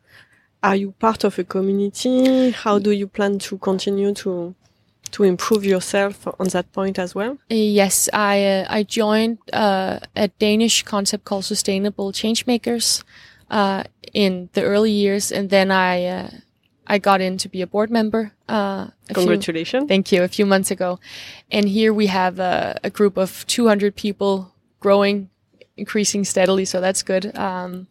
are 0.63 0.76
you 0.76 0.91
part 1.00 1.23
of 1.23 1.38
a 1.39 1.43
community? 1.43 2.52
How 2.52 2.80
do 2.80 2.91
you 2.91 3.08
plan 3.08 3.39
to 3.39 3.58
continue 3.58 4.13
to 4.15 4.54
to 5.12 5.23
improve 5.23 5.63
yourself 5.63 6.28
on 6.39 6.47
that 6.50 6.71
point 6.73 7.00
as 7.00 7.15
well? 7.15 7.38
Yes, 7.50 8.10
I 8.12 8.43
uh, 8.43 8.65
I 8.80 8.84
joined 8.84 9.38
uh, 9.54 10.00
a 10.15 10.28
Danish 10.39 10.84
concept 10.84 11.23
called 11.23 11.45
Sustainable 11.45 12.12
Changemakers 12.12 13.04
uh, 13.50 13.84
in 14.13 14.50
the 14.54 14.63
early 14.63 14.91
years, 14.91 15.32
and 15.32 15.50
then 15.50 15.71
I 15.71 16.06
uh, 16.06 16.30
I 16.88 16.97
got 17.00 17.21
in 17.21 17.38
to 17.38 17.50
be 17.50 17.62
a 17.62 17.67
board 17.67 17.89
member. 17.89 18.32
Uh, 18.50 18.54
a 18.54 18.91
few- 19.08 19.15
Congratulations. 19.15 19.88
Thank 19.88 20.12
you. 20.12 20.23
A 20.23 20.28
few 20.28 20.45
months 20.45 20.71
ago, 20.71 21.00
and 21.52 21.69
here 21.69 21.93
we 21.93 22.08
have 22.08 22.39
a, 22.39 22.78
a 22.84 22.89
group 22.89 23.17
of 23.17 23.45
200 23.47 23.95
people 23.95 24.52
growing, 24.80 25.30
increasing 25.77 26.25
steadily. 26.25 26.65
So 26.65 26.81
that's 26.81 27.03
good. 27.03 27.37
Um, 27.37 27.87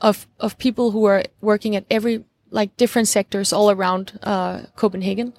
of 0.00 0.26
of 0.38 0.58
people 0.58 0.90
who 0.90 1.04
are 1.04 1.24
working 1.40 1.74
at 1.76 1.84
every 1.90 2.24
like 2.50 2.76
different 2.76 3.08
sectors 3.08 3.52
all 3.52 3.70
around 3.70 4.18
uh, 4.22 4.62
Copenhagen, 4.76 5.32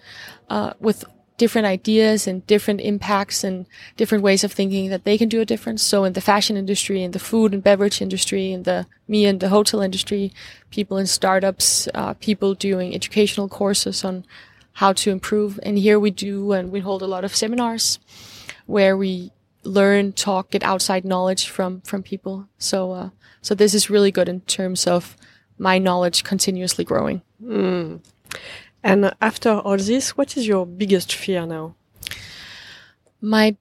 uh, 0.50 0.74
with 0.80 1.06
different 1.38 1.68
ideas 1.68 2.28
and 2.28 2.46
different 2.48 2.82
impacts 2.82 3.44
and 3.44 3.68
different 3.96 4.24
ways 4.24 4.44
of 4.44 4.52
thinking 4.52 4.90
that 4.90 5.04
they 5.04 5.18
can 5.18 5.30
do 5.30 5.40
a 5.40 5.46
difference. 5.46 5.84
So 5.84 6.04
in 6.04 6.14
the 6.14 6.22
fashion 6.22 6.58
industry, 6.58 7.04
in 7.04 7.12
the 7.12 7.20
food 7.20 7.54
and 7.54 7.64
beverage 7.64 8.02
industry, 8.02 8.52
in 8.52 8.64
the 8.64 8.88
me 9.08 9.26
and 9.26 9.40
the 9.40 9.50
hotel 9.50 9.82
industry, 9.82 10.34
people 10.72 10.98
in 10.98 11.06
startups, 11.06 11.88
uh, 11.94 12.16
people 12.16 12.56
doing 12.56 12.96
educational 12.96 13.48
courses 13.48 14.04
on 14.04 14.26
how 14.74 14.94
to 14.94 15.12
improve. 15.12 15.60
And 15.64 15.78
here 15.78 16.00
we 16.00 16.12
do, 16.12 16.52
and 16.52 16.72
we 16.72 16.80
hold 16.80 17.02
a 17.02 17.08
lot 17.08 17.24
of 17.24 17.36
seminars 17.36 18.00
where 18.66 18.98
we 18.98 19.32
learn, 19.68 20.14
talk, 20.14 20.52
get 20.52 20.64
outside 20.64 21.06
knowledge 21.06 21.50
from 21.50 21.82
from 21.82 22.04
people. 22.04 22.48
So 22.58 22.92
uh, 22.92 23.10
so 23.42 23.56
this 23.56 23.74
is 23.74 23.90
really 23.90 24.12
good 24.12 24.30
in 24.30 24.42
terms 24.42 24.88
of 24.88 25.16
my 25.58 25.78
knowledge 25.78 26.24
continuously 26.24 26.84
growing. 26.84 27.22
And 28.84 29.14
after 29.22 29.50
all 29.50 29.78
this, 29.78 30.16
what 30.16 30.38
is 30.38 30.48
your 30.48 30.66
biggest 30.66 31.14
fear 31.14 31.46
now? 31.46 31.76
My 33.20 33.58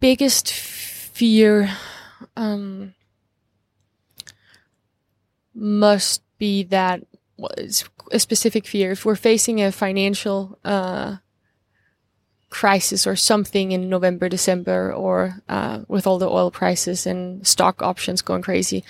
biggest 0.00 0.52
fear 0.52 1.70
um, 2.36 2.94
must 5.54 6.22
be 6.38 6.62
that 6.64 7.04
well, 7.36 7.50
it's 7.56 7.84
a 8.12 8.18
specific 8.18 8.66
fear. 8.66 8.92
If 8.92 9.04
we're 9.04 9.16
facing 9.16 9.62
a 9.62 9.72
financial 9.72 10.58
uh, 10.64 11.16
crisis 12.50 13.06
or 13.06 13.16
something 13.16 13.72
in 13.72 13.88
November, 13.88 14.28
December, 14.28 14.92
or 14.92 15.42
uh, 15.48 15.80
with 15.88 16.06
all 16.06 16.18
the 16.18 16.28
oil 16.28 16.50
prices 16.50 17.06
and 17.06 17.46
stock 17.46 17.82
options 17.82 18.22
going 18.22 18.42
crazy, 18.42 18.84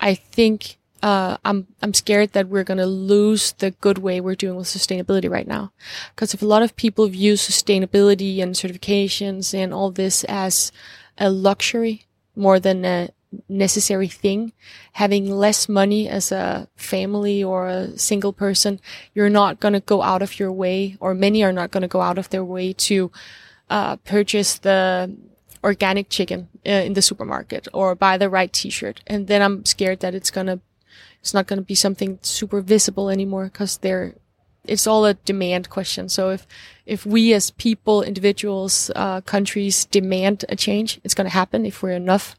I 0.00 0.14
think 0.14 0.78
uh, 1.02 1.36
I'm 1.44 1.66
I'm 1.82 1.94
scared 1.94 2.32
that 2.32 2.48
we're 2.48 2.64
gonna 2.64 2.86
lose 2.86 3.52
the 3.52 3.72
good 3.72 3.98
way 3.98 4.20
we're 4.20 4.36
doing 4.36 4.56
with 4.56 4.68
sustainability 4.68 5.28
right 5.28 5.46
now. 5.46 5.72
Because 6.14 6.32
if 6.32 6.42
a 6.42 6.46
lot 6.46 6.62
of 6.62 6.76
people 6.76 7.06
view 7.08 7.34
sustainability 7.34 8.40
and 8.42 8.54
certifications 8.54 9.52
and 9.52 9.74
all 9.74 9.90
this 9.90 10.24
as 10.24 10.70
a 11.18 11.28
luxury 11.28 12.06
more 12.36 12.60
than 12.60 12.84
a 12.84 13.10
necessary 13.48 14.08
thing, 14.08 14.52
having 14.92 15.30
less 15.30 15.68
money 15.68 16.08
as 16.08 16.32
a 16.32 16.68
family 16.76 17.42
or 17.42 17.66
a 17.66 17.98
single 17.98 18.32
person, 18.32 18.80
you're 19.14 19.30
not 19.30 19.60
gonna 19.60 19.80
go 19.80 20.02
out 20.02 20.22
of 20.22 20.38
your 20.38 20.52
way, 20.52 20.96
or 21.00 21.14
many 21.14 21.42
are 21.42 21.52
not 21.52 21.70
gonna 21.70 21.88
go 21.88 22.00
out 22.00 22.18
of 22.18 22.30
their 22.30 22.44
way 22.44 22.72
to 22.72 23.10
uh, 23.70 23.96
purchase 23.96 24.58
the 24.58 25.14
organic 25.64 26.08
chicken 26.08 26.48
uh, 26.66 26.70
in 26.70 26.94
the 26.94 27.02
supermarket 27.02 27.68
or 27.72 27.94
buy 27.94 28.18
the 28.18 28.28
right 28.28 28.52
t-shirt. 28.52 29.00
And 29.06 29.28
then 29.28 29.42
I'm 29.42 29.64
scared 29.64 30.00
that 30.00 30.14
it's 30.14 30.30
gonna 30.30 30.60
it's 31.22 31.32
not 31.32 31.46
going 31.46 31.58
to 31.58 31.64
be 31.64 31.76
something 31.76 32.18
super 32.20 32.60
visible 32.60 33.08
anymore 33.08 33.44
because 33.44 33.78
they're 33.78 34.14
it's 34.64 34.86
all 34.86 35.04
a 35.04 35.14
demand 35.14 35.70
question. 35.70 36.08
So 36.08 36.30
if 36.30 36.46
if 36.84 37.06
we 37.06 37.32
as 37.32 37.50
people 37.52 38.02
individuals 38.02 38.90
uh, 38.94 39.20
countries 39.20 39.84
demand 39.86 40.44
a 40.48 40.56
change 40.56 41.00
it's 41.04 41.14
going 41.14 41.28
to 41.28 41.38
happen 41.40 41.64
if 41.64 41.82
we're 41.82 41.92
enough 41.92 42.36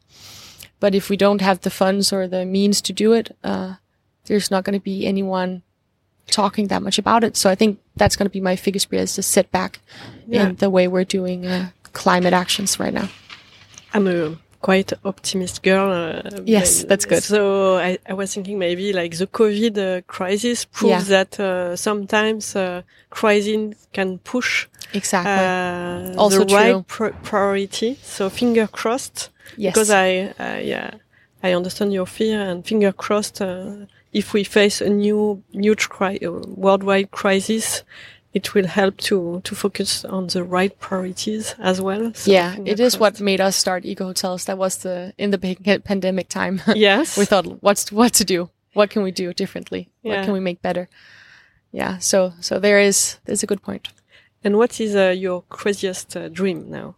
but 0.83 0.93
if 0.95 1.09
we 1.09 1.15
don't 1.25 1.41
have 1.41 1.59
the 1.61 1.69
funds 1.69 2.13
or 2.13 2.27
the 2.27 2.43
means 2.45 2.81
to 2.81 2.91
do 3.03 3.13
it 3.19 3.27
uh, 3.49 3.69
there's 4.27 4.49
not 4.51 4.63
going 4.65 4.79
to 4.79 4.83
be 4.91 4.97
anyone 5.13 5.61
talking 6.27 6.67
that 6.69 6.81
much 6.81 6.97
about 6.99 7.23
it. 7.23 7.35
So 7.37 7.49
I 7.49 7.55
think 7.55 7.79
that's 7.99 8.15
going 8.17 8.29
to 8.29 8.33
be 8.39 8.41
my 8.41 8.55
biggest 8.65 8.89
fear 8.89 9.01
is 9.03 9.17
a 9.17 9.21
setback 9.21 9.79
Yeah. 10.27 10.47
in 10.49 10.55
the 10.55 10.69
way 10.69 10.87
we're 10.87 11.03
doing 11.19 11.45
uh, 11.45 11.69
climate 11.91 12.33
actions 12.43 12.79
right 12.79 12.93
now. 12.93 13.07
I'm 13.93 14.07
a 14.07 14.37
quite 14.61 14.93
optimist 15.03 15.61
girl. 15.63 15.91
Uh, 15.91 16.41
Yes, 16.45 16.85
that's 16.89 17.05
good. 17.05 17.23
So 17.23 17.77
I, 17.77 17.97
I 18.09 18.13
was 18.13 18.33
thinking 18.33 18.57
maybe 18.57 18.93
like 18.93 19.17
the 19.17 19.27
COVID 19.27 19.77
uh, 19.77 20.01
crisis 20.07 20.65
proves 20.65 21.07
that 21.07 21.39
uh, 21.39 21.75
sometimes 21.75 22.55
uh, 22.55 22.81
crisis 23.09 23.75
can 23.91 24.17
push 24.19 24.67
Exactly. 24.93 25.31
uh, 25.31 26.21
Also 26.23 26.45
the 26.45 26.55
right 26.55 26.87
pr- 26.87 27.15
priority. 27.29 27.97
So 28.01 28.29
finger 28.29 28.67
crossed. 28.67 29.29
Yes. 29.57 29.73
Because 29.73 29.89
I, 29.89 30.33
uh, 30.39 30.59
yeah, 30.61 30.91
I 31.41 31.53
understand 31.53 31.93
your 31.93 32.05
fear 32.05 32.41
and 32.41 32.65
finger 32.65 32.91
crossed. 32.91 33.41
Uh, 33.41 33.85
if 34.11 34.33
we 34.33 34.43
face 34.43 34.79
a 34.81 34.89
new 34.89 35.43
huge 35.51 35.89
cri- 35.89 36.19
uh, 36.25 36.31
worldwide 36.55 37.11
crisis, 37.11 37.83
it 38.33 38.53
will 38.53 38.67
help 38.67 38.97
to 38.97 39.41
to 39.43 39.55
focus 39.55 40.05
on 40.05 40.27
the 40.27 40.43
right 40.43 40.77
priorities 40.79 41.55
as 41.59 41.79
well. 41.81 42.13
So 42.13 42.31
yeah, 42.31 42.55
it 42.65 42.79
is 42.79 42.97
what 42.99 43.19
made 43.19 43.41
us 43.41 43.55
start 43.55 43.85
eco 43.85 44.05
hotels. 44.05 44.45
That 44.45 44.57
was 44.57 44.77
the 44.77 45.13
in 45.17 45.31
the 45.31 45.37
pandemic 45.85 46.29
time. 46.29 46.61
Yes, 46.75 47.17
we 47.17 47.25
thought, 47.25 47.45
what's 47.61 47.91
what 47.91 48.13
to 48.13 48.23
do? 48.25 48.49
What 48.73 48.89
can 48.89 49.03
we 49.03 49.11
do 49.11 49.33
differently? 49.33 49.89
Yeah. 50.01 50.15
What 50.17 50.25
can 50.25 50.33
we 50.33 50.39
make 50.39 50.61
better? 50.61 50.87
Yeah. 51.71 51.99
So 51.99 52.33
so 52.39 52.59
there 52.59 52.79
is 52.79 53.17
there's 53.25 53.43
a 53.43 53.47
good 53.47 53.61
point. 53.61 53.89
And 54.43 54.57
what 54.57 54.79
is 54.79 54.95
uh, 54.95 55.13
your 55.17 55.43
craziest 55.49 56.17
uh, 56.17 56.27
dream 56.29 56.69
now? 56.69 56.95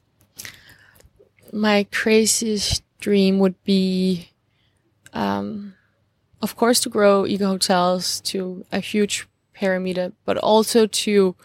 My 1.56 1.88
craziest 1.90 2.84
dream 3.00 3.40
would 3.40 3.56
be, 3.64 4.30
um, 5.14 5.74
of 6.42 6.58
course, 6.58 6.82
to 6.82 6.90
grow 6.90 7.26
eco 7.26 7.48
hotels 7.48 8.20
to 8.22 8.66
a 8.74 8.80
huge 8.80 9.26
parameter, 9.56 10.12
but 10.26 10.38
also 10.38 10.86
to 10.86 11.36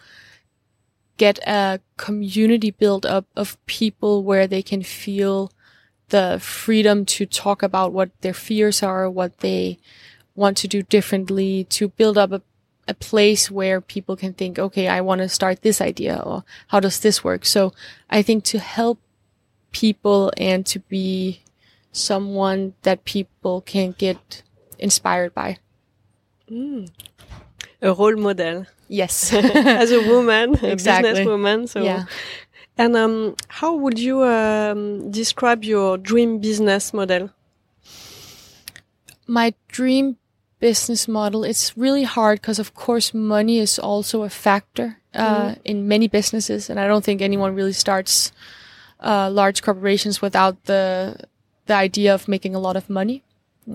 get 1.15 1.39
a 1.47 1.79
community 1.95 2.71
built 2.71 3.05
up 3.05 3.25
of 3.37 3.63
people 3.67 4.23
where 4.23 4.47
they 4.47 4.61
can 4.61 4.83
feel 4.83 5.49
the 6.09 6.37
freedom 6.41 7.05
to 7.05 7.25
talk 7.25 7.63
about 7.63 7.93
what 7.93 8.09
their 8.19 8.33
fears 8.33 8.83
are, 8.83 9.09
what 9.09 9.37
they 9.39 9.79
want 10.35 10.57
to 10.57 10.67
do 10.67 10.83
differently, 10.83 11.63
to 11.65 11.87
build 11.87 12.17
up 12.17 12.33
a, 12.33 12.41
a 12.85 12.93
place 12.93 13.49
where 13.49 13.79
people 13.79 14.17
can 14.17 14.33
think, 14.33 14.59
okay, 14.59 14.89
I 14.89 14.99
want 14.99 15.19
to 15.19 15.29
start 15.29 15.61
this 15.61 15.79
idea 15.79 16.17
or 16.17 16.43
how 16.67 16.81
does 16.81 16.99
this 16.99 17.23
work? 17.23 17.45
So 17.45 17.71
I 18.09 18.21
think 18.21 18.43
to 18.45 18.59
help 18.59 18.99
people 19.71 20.31
and 20.37 20.65
to 20.67 20.79
be 20.79 21.41
someone 21.91 22.73
that 22.83 23.03
people 23.05 23.61
can 23.61 23.93
get 23.97 24.43
inspired 24.79 25.33
by. 25.33 25.57
A 26.49 27.93
role 27.93 28.15
model 28.17 28.65
Yes. 28.87 29.31
as 29.33 29.91
a 29.91 30.01
woman, 30.07 30.55
a 30.61 30.67
Exactly. 30.71 31.11
businesswoman. 31.11 31.69
So, 31.69 31.81
yeah. 31.81 32.05
and 32.77 32.95
um, 32.97 33.35
how 33.47 33.73
would 33.73 33.97
you 33.97 34.21
um, 34.23 35.09
describe 35.11 35.63
your 35.63 35.97
dream 35.97 36.39
business 36.39 36.93
model? 36.93 37.29
My 39.27 39.53
dream 39.69 40.17
business 40.59 41.07
model, 41.07 41.45
it's 41.45 41.77
really 41.77 42.03
hard 42.03 42.41
because 42.41 42.59
of 42.59 42.73
course 42.73 43.13
money 43.13 43.59
is 43.59 43.79
also 43.79 44.23
a 44.23 44.29
factor 44.29 44.97
uh, 45.13 45.55
in 45.63 45.87
many 45.87 46.09
businesses. 46.09 46.69
And 46.69 46.77
I 46.79 46.85
don't 46.87 47.03
think 47.03 47.21
anyone 47.21 47.55
really 47.55 47.73
starts 47.73 48.33
uh, 49.01 49.29
large 49.29 49.61
corporations 49.61 50.21
without 50.21 50.65
the, 50.65 51.17
the 51.65 51.73
idea 51.73 52.13
of 52.13 52.27
making 52.27 52.55
a 52.55 52.59
lot 52.59 52.75
of 52.75 52.89
money. 52.89 53.23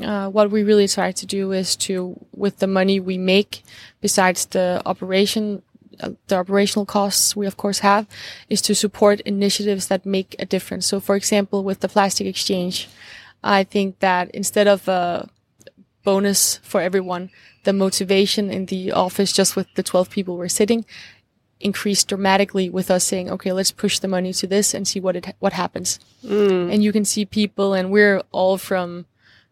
Uh, 0.02 0.28
what 0.28 0.50
we 0.50 0.62
really 0.62 0.88
try 0.88 1.12
to 1.12 1.26
do 1.26 1.52
is 1.52 1.76
to, 1.76 2.18
with 2.34 2.58
the 2.58 2.66
money 2.66 2.98
we 2.98 3.16
make, 3.16 3.62
besides 4.00 4.46
the 4.46 4.82
operation, 4.84 5.62
uh, 6.00 6.10
the 6.26 6.36
operational 6.36 6.84
costs 6.84 7.36
we 7.36 7.46
of 7.46 7.56
course 7.56 7.78
have, 7.78 8.06
is 8.48 8.60
to 8.60 8.74
support 8.74 9.20
initiatives 9.20 9.86
that 9.88 10.04
make 10.04 10.34
a 10.38 10.44
difference. 10.44 10.86
So, 10.86 11.00
for 11.00 11.16
example, 11.16 11.62
with 11.64 11.80
the 11.80 11.88
plastic 11.88 12.26
exchange, 12.26 12.88
I 13.42 13.64
think 13.64 14.00
that 14.00 14.30
instead 14.32 14.66
of 14.66 14.88
a 14.88 15.28
bonus 16.02 16.58
for 16.62 16.80
everyone, 16.80 17.30
the 17.64 17.72
motivation 17.72 18.50
in 18.50 18.66
the 18.66 18.92
office, 18.92 19.32
just 19.32 19.56
with 19.56 19.66
the 19.74 19.82
12 19.82 20.10
people 20.10 20.36
we're 20.36 20.48
sitting, 20.48 20.84
increased 21.61 22.09
dramatically 22.09 22.69
with 22.69 22.90
us 22.90 23.05
saying, 23.05 23.31
okay, 23.31 23.53
let's 23.53 23.73
push 23.73 23.99
the 23.99 24.09
money 24.09 24.33
to 24.35 24.47
this 24.47 24.75
and 24.75 24.87
see 24.87 25.01
what 25.01 25.16
it, 25.16 25.35
what 25.38 25.53
happens. 25.53 25.99
And 26.71 26.83
you 26.85 26.92
can 26.92 27.05
see 27.05 27.25
people, 27.25 27.75
and 27.75 27.90
we're 27.90 28.23
all 28.33 28.59
from 28.59 29.07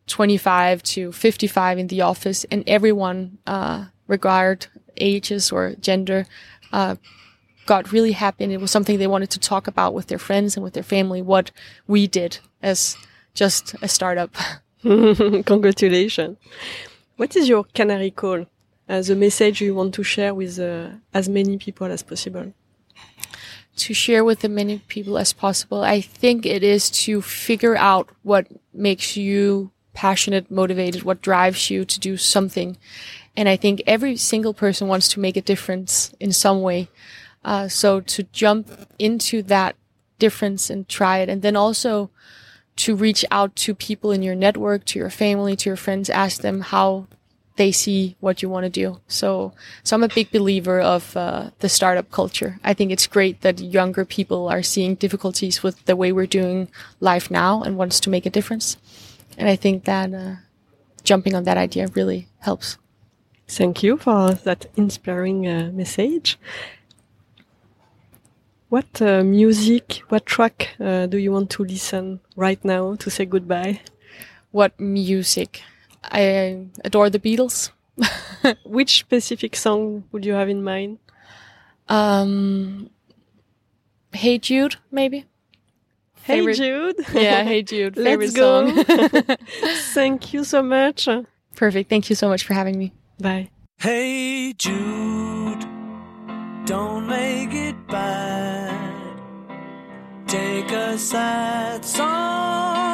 25 0.06 0.82
to 0.82 1.12
55 1.12 1.78
in 1.78 1.86
the 1.86 2.02
office, 2.02 2.44
and 2.50 2.62
everyone, 2.66 3.38
uh, 3.46 3.86
regard 4.06 4.66
ages 4.98 5.50
or 5.50 5.74
gender, 5.80 6.26
uh, 6.72 6.96
got 7.66 7.92
really 7.92 8.12
happy, 8.12 8.44
and 8.44 8.52
it 8.52 8.60
was 8.60 8.70
something 8.70 8.98
they 8.98 9.06
wanted 9.06 9.30
to 9.30 9.40
talk 9.40 9.66
about 9.66 9.94
with 9.94 10.08
their 10.08 10.18
friends 10.18 10.56
and 10.56 10.64
with 10.64 10.74
their 10.74 10.82
family. 10.82 11.22
What 11.22 11.50
we 11.86 12.06
did 12.06 12.38
as 12.62 12.96
just 13.34 13.74
a 13.80 13.88
startup. 13.88 14.34
Congratulations. 14.82 16.36
What 17.16 17.34
is 17.36 17.48
your 17.48 17.64
canary 17.74 18.10
call? 18.10 18.46
The 18.86 19.16
message 19.16 19.60
you 19.60 19.74
want 19.74 19.94
to 19.94 20.02
share 20.02 20.34
with 20.34 20.58
uh, 20.58 20.90
as 21.12 21.28
many 21.28 21.58
people 21.58 21.86
as 21.86 22.02
possible? 22.02 22.52
to 23.76 23.94
share 23.94 24.24
with 24.24 24.44
as 24.44 24.50
many 24.50 24.78
people 24.88 25.18
as 25.18 25.32
possible. 25.32 25.82
I 25.82 26.00
think 26.00 26.46
it 26.46 26.62
is 26.62 26.90
to 26.90 27.20
figure 27.20 27.76
out 27.76 28.08
what 28.22 28.46
makes 28.72 29.16
you 29.16 29.70
passionate, 29.92 30.50
motivated, 30.50 31.02
what 31.02 31.22
drives 31.22 31.70
you 31.70 31.84
to 31.84 32.00
do 32.00 32.16
something. 32.16 32.76
And 33.36 33.48
I 33.48 33.56
think 33.56 33.82
every 33.86 34.16
single 34.16 34.54
person 34.54 34.88
wants 34.88 35.08
to 35.08 35.20
make 35.20 35.36
a 35.36 35.42
difference 35.42 36.12
in 36.20 36.32
some 36.32 36.62
way. 36.62 36.88
Uh, 37.44 37.68
so 37.68 38.00
to 38.00 38.22
jump 38.24 38.70
into 38.98 39.42
that 39.42 39.76
difference 40.18 40.70
and 40.70 40.88
try 40.88 41.18
it. 41.18 41.28
And 41.28 41.42
then 41.42 41.56
also 41.56 42.10
to 42.76 42.96
reach 42.96 43.24
out 43.30 43.54
to 43.56 43.74
people 43.74 44.10
in 44.10 44.22
your 44.22 44.34
network, 44.34 44.84
to 44.86 44.98
your 44.98 45.10
family, 45.10 45.56
to 45.56 45.70
your 45.70 45.76
friends, 45.76 46.10
ask 46.10 46.40
them 46.40 46.60
how 46.60 47.06
they 47.56 47.70
see 47.70 48.16
what 48.20 48.42
you 48.42 48.48
want 48.48 48.64
to 48.64 48.70
do. 48.70 49.00
So, 49.06 49.52
so 49.84 49.96
I'm 49.96 50.02
a 50.02 50.08
big 50.08 50.30
believer 50.30 50.80
of 50.80 51.16
uh, 51.16 51.50
the 51.60 51.68
startup 51.68 52.10
culture. 52.10 52.58
I 52.64 52.74
think 52.74 52.90
it's 52.90 53.06
great 53.06 53.42
that 53.42 53.60
younger 53.60 54.04
people 54.04 54.48
are 54.48 54.62
seeing 54.62 54.96
difficulties 54.96 55.62
with 55.62 55.84
the 55.84 55.96
way 55.96 56.12
we're 56.12 56.26
doing 56.26 56.68
life 57.00 57.30
now 57.30 57.62
and 57.62 57.76
wants 57.76 58.00
to 58.00 58.10
make 58.10 58.26
a 58.26 58.30
difference. 58.30 58.76
And 59.38 59.48
I 59.48 59.56
think 59.56 59.84
that 59.84 60.12
uh, 60.12 60.36
jumping 61.04 61.34
on 61.34 61.44
that 61.44 61.56
idea 61.56 61.88
really 61.94 62.28
helps. 62.40 62.78
Thank 63.46 63.82
you 63.82 63.98
for 63.98 64.32
that 64.32 64.66
inspiring 64.74 65.46
uh, 65.46 65.70
message. 65.72 66.38
What 68.68 69.00
uh, 69.00 69.22
music, 69.22 70.02
what 70.08 70.26
track 70.26 70.70
uh, 70.80 71.06
do 71.06 71.18
you 71.18 71.30
want 71.30 71.50
to 71.50 71.64
listen 71.64 72.20
right 72.34 72.64
now 72.64 72.96
to 72.96 73.10
say 73.10 73.24
goodbye? 73.26 73.80
What 74.50 74.80
music? 74.80 75.62
I 76.12 76.66
adore 76.84 77.10
the 77.10 77.18
Beatles. 77.18 77.70
Which 78.64 78.98
specific 79.00 79.56
song 79.56 80.04
would 80.12 80.24
you 80.24 80.32
have 80.32 80.48
in 80.48 80.62
mind? 80.64 80.98
Um, 81.88 82.90
hey 84.12 84.38
Jude, 84.38 84.76
maybe. 84.90 85.26
Hey 86.22 86.38
Favorite- 86.38 86.56
Jude. 86.56 86.96
Yeah, 87.12 87.42
Hey 87.44 87.62
Jude. 87.62 87.96
Let's 87.98 88.32
go. 88.32 88.72
song. 88.82 89.36
Thank 89.94 90.32
you 90.32 90.44
so 90.44 90.62
much. 90.62 91.08
Perfect. 91.56 91.88
Thank 91.90 92.08
you 92.10 92.16
so 92.16 92.28
much 92.28 92.44
for 92.44 92.54
having 92.54 92.78
me. 92.78 92.92
Bye. 93.20 93.50
Hey 93.78 94.52
Jude, 94.54 95.60
don't 96.64 97.06
make 97.06 97.52
it 97.52 97.76
bad. 97.88 98.92
Take 100.26 100.70
a 100.72 100.96
sad 100.98 101.84
song 101.84 102.93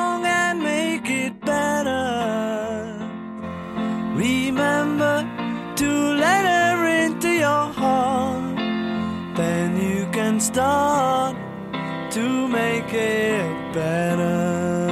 nothing's 10.40 10.50
done 10.56 11.36
to 12.10 12.48
make 12.48 12.92
it 12.92 13.74
better. 13.74 14.88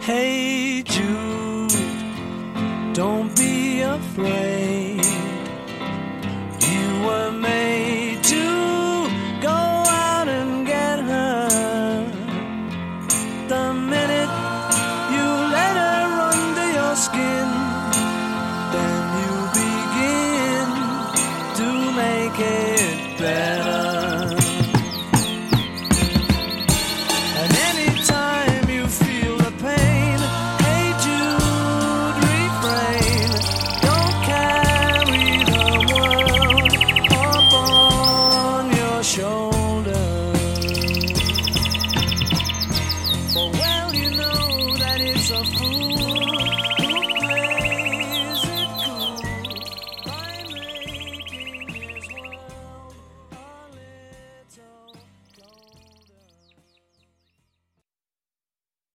Hey 0.00 0.82
Jude, 0.82 1.72
don't 2.94 3.36
be 3.36 3.82
afraid. 3.82 5.04
You 6.60 7.06
were 7.06 7.32
made. 7.32 7.59